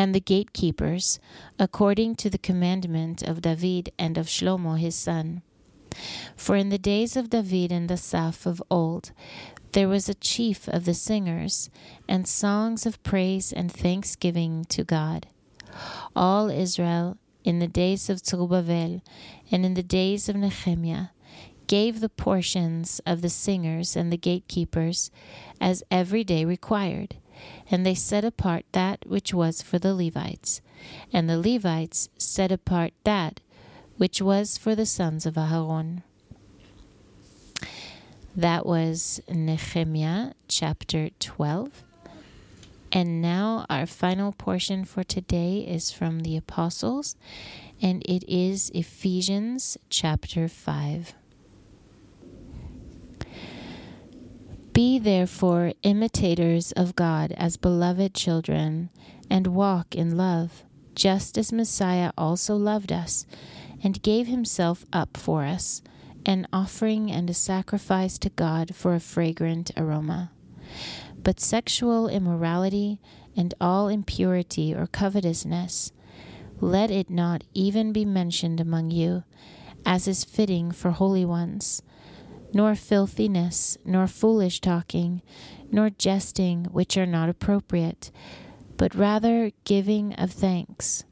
and 0.00 0.14
the 0.14 0.20
gatekeepers, 0.20 1.20
according 1.58 2.14
to 2.16 2.30
the 2.30 2.38
commandment 2.38 3.22
of 3.22 3.42
David 3.42 3.92
and 3.98 4.16
of 4.16 4.28
Shlomo 4.28 4.78
his 4.78 4.94
son. 4.94 5.42
For 6.34 6.56
in 6.56 6.70
the 6.70 6.78
days 6.78 7.16
of 7.16 7.28
David 7.28 7.70
and 7.70 7.86
the 7.90 8.00
Asaph 8.00 8.46
of 8.46 8.62
old, 8.70 9.12
there 9.72 9.90
was 9.90 10.08
a 10.08 10.14
chief 10.14 10.66
of 10.68 10.86
the 10.86 10.94
singers, 10.94 11.68
and 12.08 12.26
songs 12.26 12.86
of 12.86 13.02
praise 13.02 13.52
and 13.52 13.70
thanksgiving 13.70 14.64
to 14.70 14.84
God. 14.84 15.26
All 16.16 16.48
Israel 16.48 17.18
in 17.44 17.58
the 17.58 17.68
days 17.68 18.08
of 18.08 18.24
Zerubbabel 18.24 19.02
and 19.52 19.66
in 19.66 19.74
the 19.74 19.82
days 19.82 20.30
of 20.30 20.36
Nehemiah, 20.36 21.08
gave 21.66 22.00
the 22.00 22.08
portions 22.08 23.02
of 23.04 23.20
the 23.20 23.28
singers 23.28 23.94
and 23.96 24.10
the 24.10 24.16
gatekeepers 24.16 25.10
as 25.60 25.84
every 25.90 26.24
day 26.24 26.46
required, 26.46 27.16
and 27.70 27.84
they 27.84 27.94
set 27.94 28.24
apart 28.24 28.64
that 28.72 29.04
which 29.06 29.32
was 29.32 29.62
for 29.62 29.78
the 29.78 29.94
Levites, 29.94 30.60
and 31.12 31.28
the 31.28 31.38
Levites 31.40 32.08
set 32.18 32.50
apart 32.50 32.92
that 33.04 33.40
which 33.96 34.22
was 34.22 34.56
for 34.56 34.74
the 34.74 34.86
sons 34.86 35.26
of 35.26 35.34
Aharon. 35.34 36.02
That 38.36 38.64
was 38.64 39.20
Nehemiah 39.28 40.32
chapter 40.48 41.10
12. 41.18 41.84
And 42.92 43.20
now 43.20 43.66
our 43.68 43.86
final 43.86 44.32
portion 44.32 44.84
for 44.84 45.04
today 45.04 45.58
is 45.58 45.92
from 45.92 46.20
the 46.20 46.36
Apostles, 46.36 47.16
and 47.80 48.02
it 48.04 48.24
is 48.28 48.70
Ephesians 48.70 49.76
chapter 49.90 50.48
5. 50.48 51.14
Be 54.72 55.00
therefore 55.00 55.72
imitators 55.82 56.70
of 56.72 56.94
God 56.94 57.32
as 57.32 57.56
beloved 57.56 58.14
children, 58.14 58.90
and 59.28 59.48
walk 59.48 59.96
in 59.96 60.16
love, 60.16 60.62
just 60.94 61.36
as 61.36 61.52
Messiah 61.52 62.12
also 62.16 62.54
loved 62.54 62.92
us, 62.92 63.26
and 63.82 64.02
gave 64.02 64.28
himself 64.28 64.84
up 64.92 65.16
for 65.16 65.44
us, 65.44 65.82
an 66.24 66.46
offering 66.52 67.10
and 67.10 67.28
a 67.28 67.34
sacrifice 67.34 68.16
to 68.18 68.30
God 68.30 68.76
for 68.76 68.94
a 68.94 69.00
fragrant 69.00 69.72
aroma. 69.76 70.30
But 71.20 71.40
sexual 71.40 72.08
immorality 72.08 73.00
and 73.36 73.54
all 73.60 73.88
impurity 73.88 74.72
or 74.72 74.86
covetousness, 74.86 75.90
let 76.60 76.92
it 76.92 77.10
not 77.10 77.42
even 77.54 77.92
be 77.92 78.04
mentioned 78.04 78.60
among 78.60 78.92
you, 78.92 79.24
as 79.84 80.06
is 80.06 80.24
fitting 80.24 80.70
for 80.70 80.92
holy 80.92 81.24
ones 81.24 81.82
nor 82.52 82.74
filthiness, 82.74 83.78
nor 83.84 84.06
foolish 84.06 84.60
talking, 84.60 85.22
nor 85.70 85.90
jesting, 85.90 86.64
which 86.66 86.96
are 86.96 87.06
not 87.06 87.28
appropriate, 87.28 88.10
but 88.76 88.94
rather 88.94 89.50
giving 89.64 90.12
of 90.14 90.30
thanks. 90.32 91.04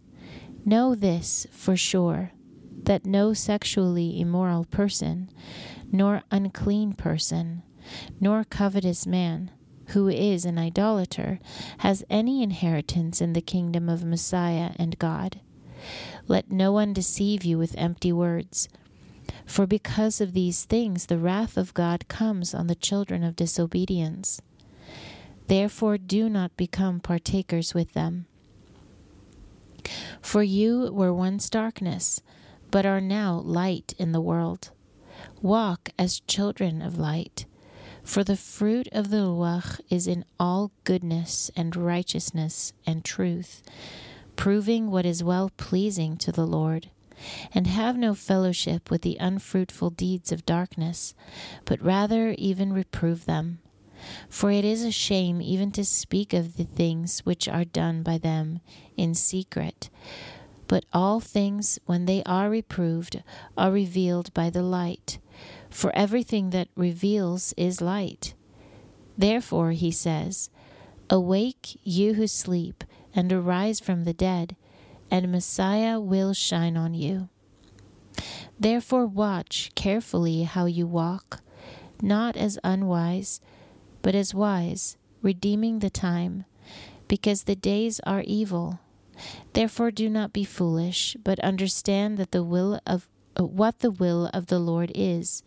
Know 0.65 0.95
this 0.95 1.47
for 1.51 1.77
sure, 1.77 2.33
that 2.85 3.07
no 3.07 3.33
sexually 3.33 4.21
immoral 4.21 4.65
person, 4.65 5.31
nor 5.91 6.23
unclean 6.31 6.95
person, 6.95 7.63
nor 8.21 8.45
covetous 8.45 9.07
man, 9.07 9.51
who 9.89 10.09
is 10.09 10.45
an 10.45 10.59
idolater, 10.59 11.39
has 11.79 12.05
any 12.11 12.43
inheritance 12.43 13.21
in 13.21 13.33
the 13.33 13.41
kingdom 13.41 13.89
of 13.89 14.05
Messiah 14.05 14.73
and 14.77 14.99
God. 14.99 15.41
Let 16.27 16.51
no 16.51 16.73
one 16.73 16.93
deceive 16.93 17.45
you 17.45 17.57
with 17.57 17.75
empty 17.79 18.13
words. 18.13 18.69
For 19.49 19.67
because 19.67 20.21
of 20.21 20.35
these 20.35 20.67
things 20.67 21.07
the 21.07 21.19
wrath 21.19 21.57
of 21.57 21.73
God 21.73 22.07
comes 22.07 22.55
on 22.55 22.67
the 22.67 22.75
children 22.75 23.25
of 23.25 23.35
disobedience. 23.35 24.43
Therefore 25.47 25.97
do 25.97 26.29
not 26.29 26.55
become 26.59 27.01
partakers 27.01 27.73
with 27.73 27.95
them. 27.95 28.27
For 30.21 30.43
you 30.43 30.93
were 30.93 31.15
once 31.15 31.49
darkness, 31.49 32.21
but 32.71 32.85
are 32.85 33.01
now 33.01 33.37
light 33.39 33.95
in 33.99 34.13
the 34.13 34.21
world. 34.21 34.71
Walk 35.41 35.89
as 35.99 36.21
children 36.21 36.83
of 36.83 36.99
light. 36.99 37.47
For 38.05 38.23
the 38.23 38.37
fruit 38.37 38.87
of 38.93 39.09
the 39.09 39.23
Ruach 39.23 39.81
is 39.89 40.07
in 40.07 40.27
all 40.39 40.73
goodness 40.85 41.51
and 41.57 41.75
righteousness 41.75 42.75
and 42.87 43.03
truth, 43.03 43.63
proving 44.37 44.91
what 44.91 45.07
is 45.07 45.25
well 45.25 45.51
pleasing 45.57 46.19
to 46.19 46.31
the 46.31 46.47
Lord 46.47 46.91
and 47.55 47.67
have 47.67 47.97
no 47.97 48.15
fellowship 48.15 48.91
with 48.91 49.03
the 49.03 49.17
unfruitful 49.19 49.91
deeds 49.91 50.33
of 50.33 50.47
darkness, 50.47 51.15
but 51.65 51.83
rather 51.83 52.35
even 52.39 52.73
reprove 52.73 53.25
them. 53.25 53.59
For 54.29 54.51
it 54.51 54.65
is 54.65 54.85
a 54.85 54.93
shame 54.93 55.43
even 55.43 55.73
to 55.73 55.85
speak 55.85 56.33
of 56.33 56.57
the 56.57 56.65
things 56.65 57.21
which 57.21 57.49
are 57.49 57.65
done 57.65 58.03
by 58.03 58.19
them 58.19 58.61
in 58.97 59.15
secret. 59.15 59.91
But 60.69 60.85
all 60.93 61.19
things, 61.19 61.79
when 61.87 62.05
they 62.05 62.23
are 62.25 62.51
reproved, 62.51 63.23
are 63.57 63.73
revealed 63.73 64.33
by 64.35 64.51
the 64.51 64.63
light. 64.63 65.19
For 65.71 65.95
everything 65.95 66.51
that 66.51 66.69
reveals 66.77 67.55
is 67.57 67.81
light. 67.81 68.35
Therefore, 69.17 69.73
he 69.73 69.91
says, 69.91 70.51
Awake, 71.11 71.79
you 71.83 72.15
who 72.15 72.27
sleep, 72.27 72.85
and 73.15 73.33
arise 73.33 73.81
from 73.81 74.05
the 74.05 74.13
dead 74.13 74.57
and 75.11 75.31
Messiah 75.31 76.01
will 76.01 76.33
shine 76.33 76.77
on 76.77 76.95
you. 76.95 77.29
Therefore, 78.59 79.07
watch 79.07 79.71
carefully 79.75 80.43
how 80.43 80.67
you 80.67 80.87
walk, 80.87 81.41
not 82.03 82.37
as 82.37 82.59
unwise, 82.65 83.41
but 84.03 84.15
as 84.15 84.35
wise, 84.35 84.97
redeeming 85.23 85.79
the 85.79 85.91
time, 85.91 86.45
because 87.07 87.45
the 87.45 87.57
days 87.57 88.01
are 88.01 88.23
evil. 88.23 88.81
Therefore, 89.53 89.91
do 89.91 90.09
not 90.09 90.33
be 90.33 90.45
foolish, 90.45 91.17
but 91.23 91.39
understand 91.41 92.19
that 92.19 92.33
the 92.33 92.43
will 92.43 92.81
of 92.87 93.09
what 93.39 93.79
the 93.79 93.91
will 93.91 94.27
of 94.35 94.47
the 94.47 94.59
Lord 94.59 94.91
is, 94.95 95.45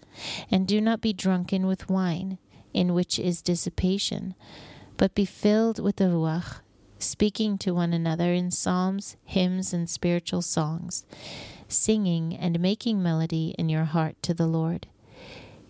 and 0.50 0.67
do 0.67 0.80
not 0.80 1.02
be 1.02 1.13
drunken 1.13 1.67
with 1.67 1.89
wine, 1.89 2.38
in 2.74 2.93
which 2.93 3.19
is 3.19 3.41
dissipation, 3.41 4.34
but 4.95 5.15
be 5.15 5.26
filled 5.26 5.80
with 5.80 5.97
the 5.97 6.06
Ruach 6.06 6.62
speaking 7.02 7.58
to 7.58 7.74
one 7.74 7.94
another 7.94 8.34
in 8.34 8.52
psalms, 8.52 9.18
hymns, 9.26 9.74
and 9.74 9.90
spiritual 9.90 10.42
songs, 10.42 11.06
singing 11.68 12.36
and 12.36 12.60
making 12.60 13.02
melody 13.02 13.56
in 13.58 13.70
your 13.70 13.86
heart 13.86 14.16
to 14.24 14.34
the 14.34 14.48
Lord, 14.48 14.88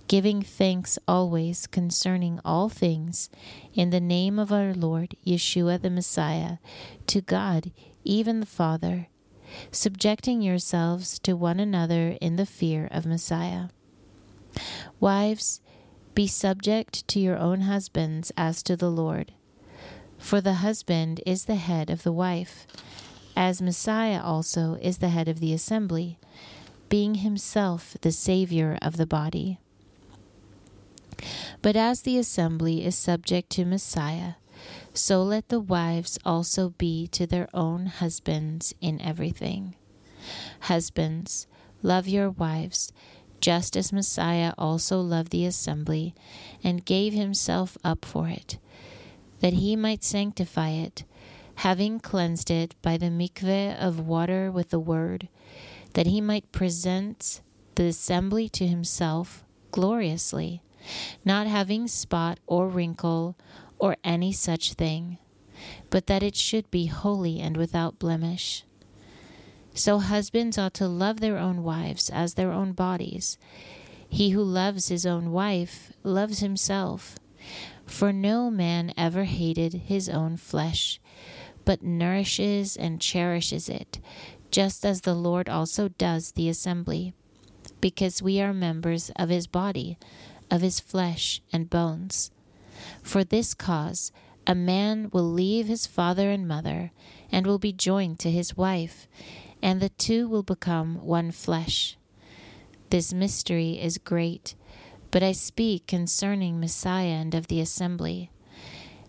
giving 0.08 0.42
thanks 0.42 1.00
always 1.08 1.68
concerning 1.68 2.40
all 2.44 2.70
things 2.70 3.30
in 3.74 3.90
the 3.90 4.02
name 4.02 4.38
of 4.38 4.52
our 4.52 4.74
Lord 4.74 5.16
Yeshua 5.26 5.82
the 5.82 5.90
Messiah, 5.90 6.58
to 7.08 7.22
God, 7.22 7.72
even 8.04 8.40
the 8.40 8.46
Father, 8.46 9.08
subjecting 9.72 10.42
yourselves 10.42 11.20
to 11.20 11.34
one 11.34 11.60
another 11.60 12.18
in 12.20 12.36
the 12.36 12.46
fear 12.46 12.88
of 12.92 13.06
Messiah. 13.06 13.70
Wives, 15.00 15.62
be 16.14 16.28
subject 16.28 17.08
to 17.08 17.20
your 17.20 17.38
own 17.38 17.62
husbands 17.62 18.32
as 18.36 18.62
to 18.64 18.76
the 18.76 18.90
Lord. 18.92 19.32
For 20.22 20.40
the 20.40 20.54
husband 20.54 21.20
is 21.26 21.44
the 21.44 21.56
head 21.56 21.90
of 21.90 22.04
the 22.04 22.12
wife, 22.12 22.66
as 23.36 23.62
Messiah 23.62 24.22
also 24.22 24.78
is 24.82 25.00
the 25.00 25.10
head 25.10 25.28
of 25.28 25.42
the 25.42 25.52
assembly, 25.52 26.20
being 26.88 27.16
himself 27.16 27.98
the 28.00 28.14
Savior 28.14 28.78
of 28.82 28.96
the 28.96 29.06
body. 29.06 29.60
But 31.62 31.76
as 31.76 32.04
the 32.04 32.18
assembly 32.18 32.86
is 32.86 32.96
subject 32.96 33.50
to 33.52 33.66
Messiah, 33.66 34.36
so 34.94 35.22
let 35.22 35.50
the 35.50 35.60
wives 35.60 36.18
also 36.24 36.70
be 36.78 37.08
to 37.08 37.28
their 37.28 37.50
own 37.54 37.88
husbands 37.88 38.74
in 38.80 39.02
everything. 39.02 39.76
Husbands, 40.62 41.48
love 41.82 42.08
your 42.08 42.30
wives, 42.30 42.94
just 43.42 43.76
as 43.76 43.92
Messiah 43.92 44.54
also 44.58 45.02
loved 45.02 45.32
the 45.32 45.46
assembly 45.46 46.14
and 46.64 46.86
gave 46.86 47.12
himself 47.12 47.78
up 47.84 48.06
for 48.06 48.30
it 48.30 48.60
that 49.42 49.54
he 49.54 49.76
might 49.76 50.04
sanctify 50.04 50.70
it, 50.70 51.04
having 51.56 52.00
cleansed 52.00 52.50
it 52.50 52.76
by 52.82 52.98
the 52.98 53.10
mikveh 53.10 53.78
of 53.80 54.00
water 54.00 54.52
with 54.52 54.70
the 54.70 54.80
word, 54.80 55.28
that 55.94 56.08
he 56.08 56.22
might 56.22 56.52
present 56.52 57.42
the 57.76 57.86
assembly 57.86 58.48
to 58.50 58.66
himself 58.66 59.44
gloriously, 59.72 60.62
not 61.26 61.48
having 61.48 61.88
spot 61.88 62.40
or 62.48 62.68
wrinkle 62.68 63.38
or 63.80 63.98
any 64.04 64.32
such 64.32 64.74
thing, 64.74 65.18
but 65.90 66.08
that 66.08 66.24
it 66.24 66.36
should 66.36 66.70
be 66.72 66.86
holy 66.88 67.40
and 67.40 67.58
without 67.58 68.00
blemish. 68.00 68.64
So 69.74 70.00
husbands 70.00 70.58
ought 70.58 70.74
to 70.76 70.88
love 70.88 71.20
their 71.20 71.38
own 71.38 71.64
wives 71.64 72.10
as 72.10 72.34
their 72.34 72.52
own 72.52 72.74
bodies. 72.74 73.38
He 74.10 74.32
who 74.32 74.44
loves 74.44 74.90
his 74.90 75.06
own 75.06 75.32
wife 75.32 75.94
loves 76.04 76.40
himself. 76.40 77.16
For 77.86 78.14
no 78.14 78.50
man 78.50 78.94
ever 78.98 79.26
hated 79.26 79.74
his 79.74 80.10
own 80.10 80.38
flesh, 80.38 81.00
but 81.66 81.84
nourishes 81.84 82.76
and 82.76 83.02
cherishes 83.02 83.70
it, 83.70 84.00
just 84.50 84.86
as 84.86 85.02
the 85.02 85.14
Lord 85.14 85.50
also 85.50 85.90
does 85.90 86.32
the 86.32 86.50
assembly, 86.50 87.14
because 87.80 88.22
we 88.22 88.42
are 88.42 88.54
members 88.54 89.12
of 89.16 89.30
his 89.30 89.48
body, 89.48 89.98
of 90.50 90.62
his 90.62 90.80
flesh 90.80 91.42
and 91.52 91.70
bones. 91.70 92.32
For 93.02 93.24
this 93.24 93.54
cause, 93.54 94.12
a 94.48 94.56
man 94.56 95.10
will 95.14 95.30
leave 95.32 95.68
his 95.68 95.86
father 95.86 96.32
and 96.32 96.48
mother, 96.48 96.92
and 97.32 97.46
will 97.46 97.60
be 97.60 97.74
joined 97.74 98.20
to 98.20 98.32
his 98.32 98.58
wife, 98.58 99.08
and 99.62 99.80
the 99.80 99.90
two 99.90 100.28
will 100.28 100.44
become 100.44 100.96
one 101.06 101.32
flesh. 101.32 101.98
This 102.90 103.14
mystery 103.14 103.80
is 103.80 103.98
great 103.98 104.56
but 105.12 105.22
I 105.22 105.34
speak 105.34 105.88
concerning 105.88 106.60
Messiah 106.60 107.20
and 107.22 107.36
of 107.36 107.48
the 107.48 107.60
assembly. 107.60 108.32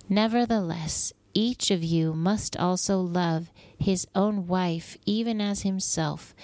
Nevertheless, 0.08 1.12
each 1.32 1.70
of 1.70 1.82
you 1.82 2.12
must 2.12 2.56
also 2.56 2.98
love 2.98 3.50
his 3.78 4.06
own 4.14 4.46
wife 4.46 4.98
even 5.06 5.40
as 5.40 5.62
himself, 5.62 6.34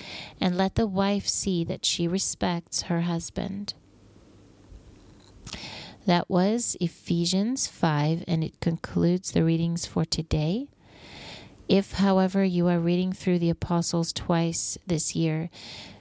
and 0.41 0.57
let 0.57 0.77
the 0.77 0.87
wife 0.87 1.29
see 1.29 1.65
that 1.65 1.85
she 1.85 2.09
respects 2.09 2.83
her 2.83 3.03
husband. 3.03 3.75
That 6.07 6.31
was 6.31 6.77
Ephesians 6.81 7.67
5, 7.67 8.25
and 8.27 8.43
it 8.43 8.61
concludes 8.61 9.33
the 9.33 9.45
readings 9.45 9.85
for 9.85 10.07
today. 10.07 10.69
If, 11.69 11.93
however, 11.93 12.43
you 12.43 12.67
are 12.69 12.79
reading 12.81 13.13
through 13.13 13.41
the 13.41 13.51
Apostles 13.51 14.15
twice 14.15 14.79
this 14.87 15.15
year, 15.15 15.51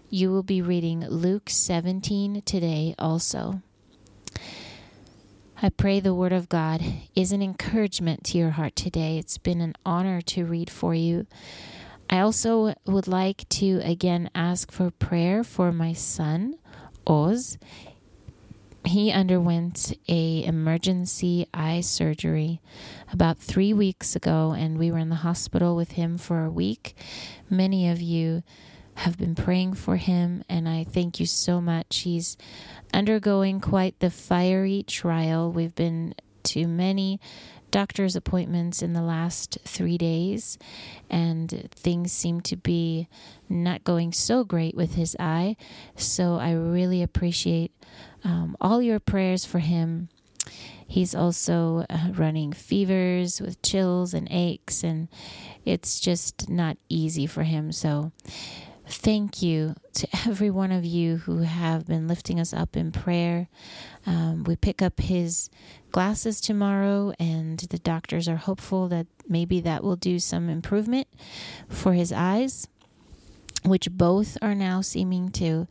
you 0.09 0.31
will 0.31 0.43
be 0.43 0.61
reading 0.61 1.05
Luke 1.07 1.49
17 1.49 2.41
today 2.43 2.95
also. 2.97 3.61
I 5.61 5.69
pray 5.69 5.99
the 5.99 6.13
Word 6.13 6.31
of 6.31 6.49
God 6.49 6.81
is 7.15 7.31
an 7.31 7.41
encouragement 7.41 8.23
to 8.25 8.37
your 8.37 8.51
heart 8.51 8.75
today. 8.75 9.17
It's 9.17 9.37
been 9.37 9.59
an 9.59 9.75
honor 9.85 10.21
to 10.21 10.45
read 10.45 10.69
for 10.69 10.93
you. 10.93 11.27
I 12.09 12.19
also 12.19 12.73
would 12.85 13.07
like 13.07 13.49
to 13.49 13.81
again 13.83 14.29
ask 14.33 14.71
for 14.71 14.91
prayer 14.91 15.43
for 15.43 15.73
my 15.73 15.91
son, 15.93 16.55
Oz. 17.05 17.57
He 18.85 19.11
underwent 19.11 19.97
a 20.07 20.45
emergency 20.45 21.47
eye 21.53 21.81
surgery 21.81 22.61
about 23.11 23.39
3 23.39 23.73
weeks 23.73 24.15
ago 24.15 24.55
and 24.57 24.77
we 24.77 24.91
were 24.91 24.99
in 24.99 25.09
the 25.09 25.15
hospital 25.15 25.75
with 25.75 25.91
him 25.91 26.17
for 26.17 26.45
a 26.45 26.49
week. 26.49 26.95
Many 27.49 27.89
of 27.89 27.99
you 27.99 28.43
have 28.97 29.17
been 29.17 29.35
praying 29.35 29.73
for 29.73 29.95
him, 29.95 30.43
and 30.49 30.67
I 30.67 30.83
thank 30.83 31.19
you 31.19 31.27
so 31.27 31.61
much. 31.61 31.99
He's 31.99 32.35
undergoing 32.91 33.61
quite 33.61 33.99
the 33.99 34.09
fiery 34.09 34.83
trial. 34.87 35.51
We've 35.51 35.75
been 35.75 36.15
to 36.43 36.67
many 36.67 37.19
doctor's 37.69 38.15
appointments 38.15 38.81
in 38.81 38.93
the 38.93 39.03
last 39.03 39.59
three 39.65 39.99
days, 39.99 40.57
and 41.11 41.69
things 41.75 42.11
seem 42.11 42.41
to 42.41 42.55
be 42.55 43.07
not 43.47 43.83
going 43.83 44.13
so 44.13 44.43
great 44.43 44.73
with 44.73 44.95
his 44.95 45.15
eye. 45.19 45.57
So 45.95 46.35
I 46.35 46.53
really 46.53 47.03
appreciate 47.03 47.71
um, 48.23 48.57
all 48.59 48.81
your 48.81 48.99
prayers 48.99 49.45
for 49.45 49.59
him. 49.59 50.09
He's 50.87 51.13
also 51.13 51.85
uh, 51.87 52.11
running 52.13 52.51
fevers 52.51 53.41
with 53.41 53.61
chills 53.61 54.15
and 54.15 54.27
aches, 54.31 54.83
and 54.83 55.07
it's 55.65 55.99
just 55.99 56.49
not 56.49 56.77
easy 56.89 57.27
for 57.27 57.43
him. 57.43 57.71
So, 57.71 58.11
Thank 58.89 59.41
you 59.41 59.75
to 59.95 60.07
every 60.27 60.49
one 60.49 60.71
of 60.71 60.85
you 60.85 61.17
who 61.17 61.39
have 61.39 61.87
been 61.87 62.07
lifting 62.07 62.39
us 62.39 62.53
up 62.53 62.77
in 62.77 62.91
prayer. 62.91 63.49
Um, 64.05 64.45
we 64.45 64.55
pick 64.55 64.81
up 64.81 64.99
his 64.99 65.49
glasses 65.91 66.39
tomorrow, 66.39 67.13
and 67.19 67.59
the 67.59 67.79
doctors 67.79 68.27
are 68.29 68.37
hopeful 68.37 68.87
that 68.87 69.07
maybe 69.27 69.59
that 69.61 69.83
will 69.83 69.97
do 69.97 70.19
some 70.19 70.49
improvement 70.49 71.07
for 71.67 71.93
his 71.93 72.13
eyes, 72.13 72.67
which 73.63 73.91
both 73.91 74.37
are 74.41 74.55
now 74.55 74.79
seeming 74.79 75.31
to 75.31 75.67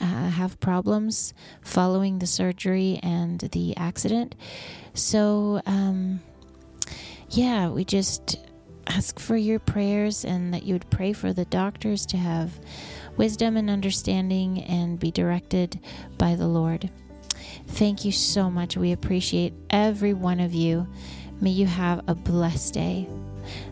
uh, 0.00 0.28
have 0.30 0.58
problems 0.58 1.32
following 1.62 2.18
the 2.18 2.26
surgery 2.26 2.98
and 3.02 3.40
the 3.40 3.76
accident. 3.76 4.34
So, 4.92 5.62
um, 5.66 6.20
yeah, 7.30 7.68
we 7.68 7.84
just 7.84 8.38
ask 8.86 9.18
for 9.18 9.36
your 9.36 9.58
prayers 9.58 10.24
and 10.24 10.52
that 10.54 10.62
you 10.62 10.74
would 10.74 10.90
pray 10.90 11.12
for 11.12 11.32
the 11.32 11.44
doctors 11.46 12.06
to 12.06 12.16
have 12.16 12.58
wisdom 13.16 13.56
and 13.56 13.70
understanding 13.70 14.62
and 14.64 14.98
be 14.98 15.10
directed 15.10 15.80
by 16.18 16.34
the 16.34 16.46
Lord. 16.46 16.90
Thank 17.68 18.04
you 18.04 18.12
so 18.12 18.50
much. 18.50 18.76
We 18.76 18.92
appreciate 18.92 19.54
every 19.70 20.12
one 20.12 20.40
of 20.40 20.54
you. 20.54 20.86
May 21.40 21.50
you 21.50 21.66
have 21.66 22.02
a 22.08 22.14
blessed 22.14 22.74
day. 22.74 23.08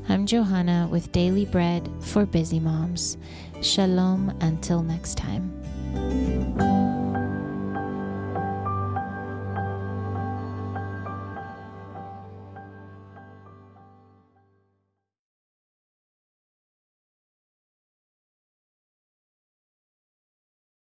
I'm 0.08 0.26
Johanna 0.26 0.88
with 0.90 1.12
Daily 1.12 1.46
Bread 1.46 1.88
for 2.00 2.26
Busy 2.26 2.60
Moms. 2.60 3.16
Shalom 3.62 4.36
until 4.40 4.82
next 4.82 5.16
time. 5.16 7.03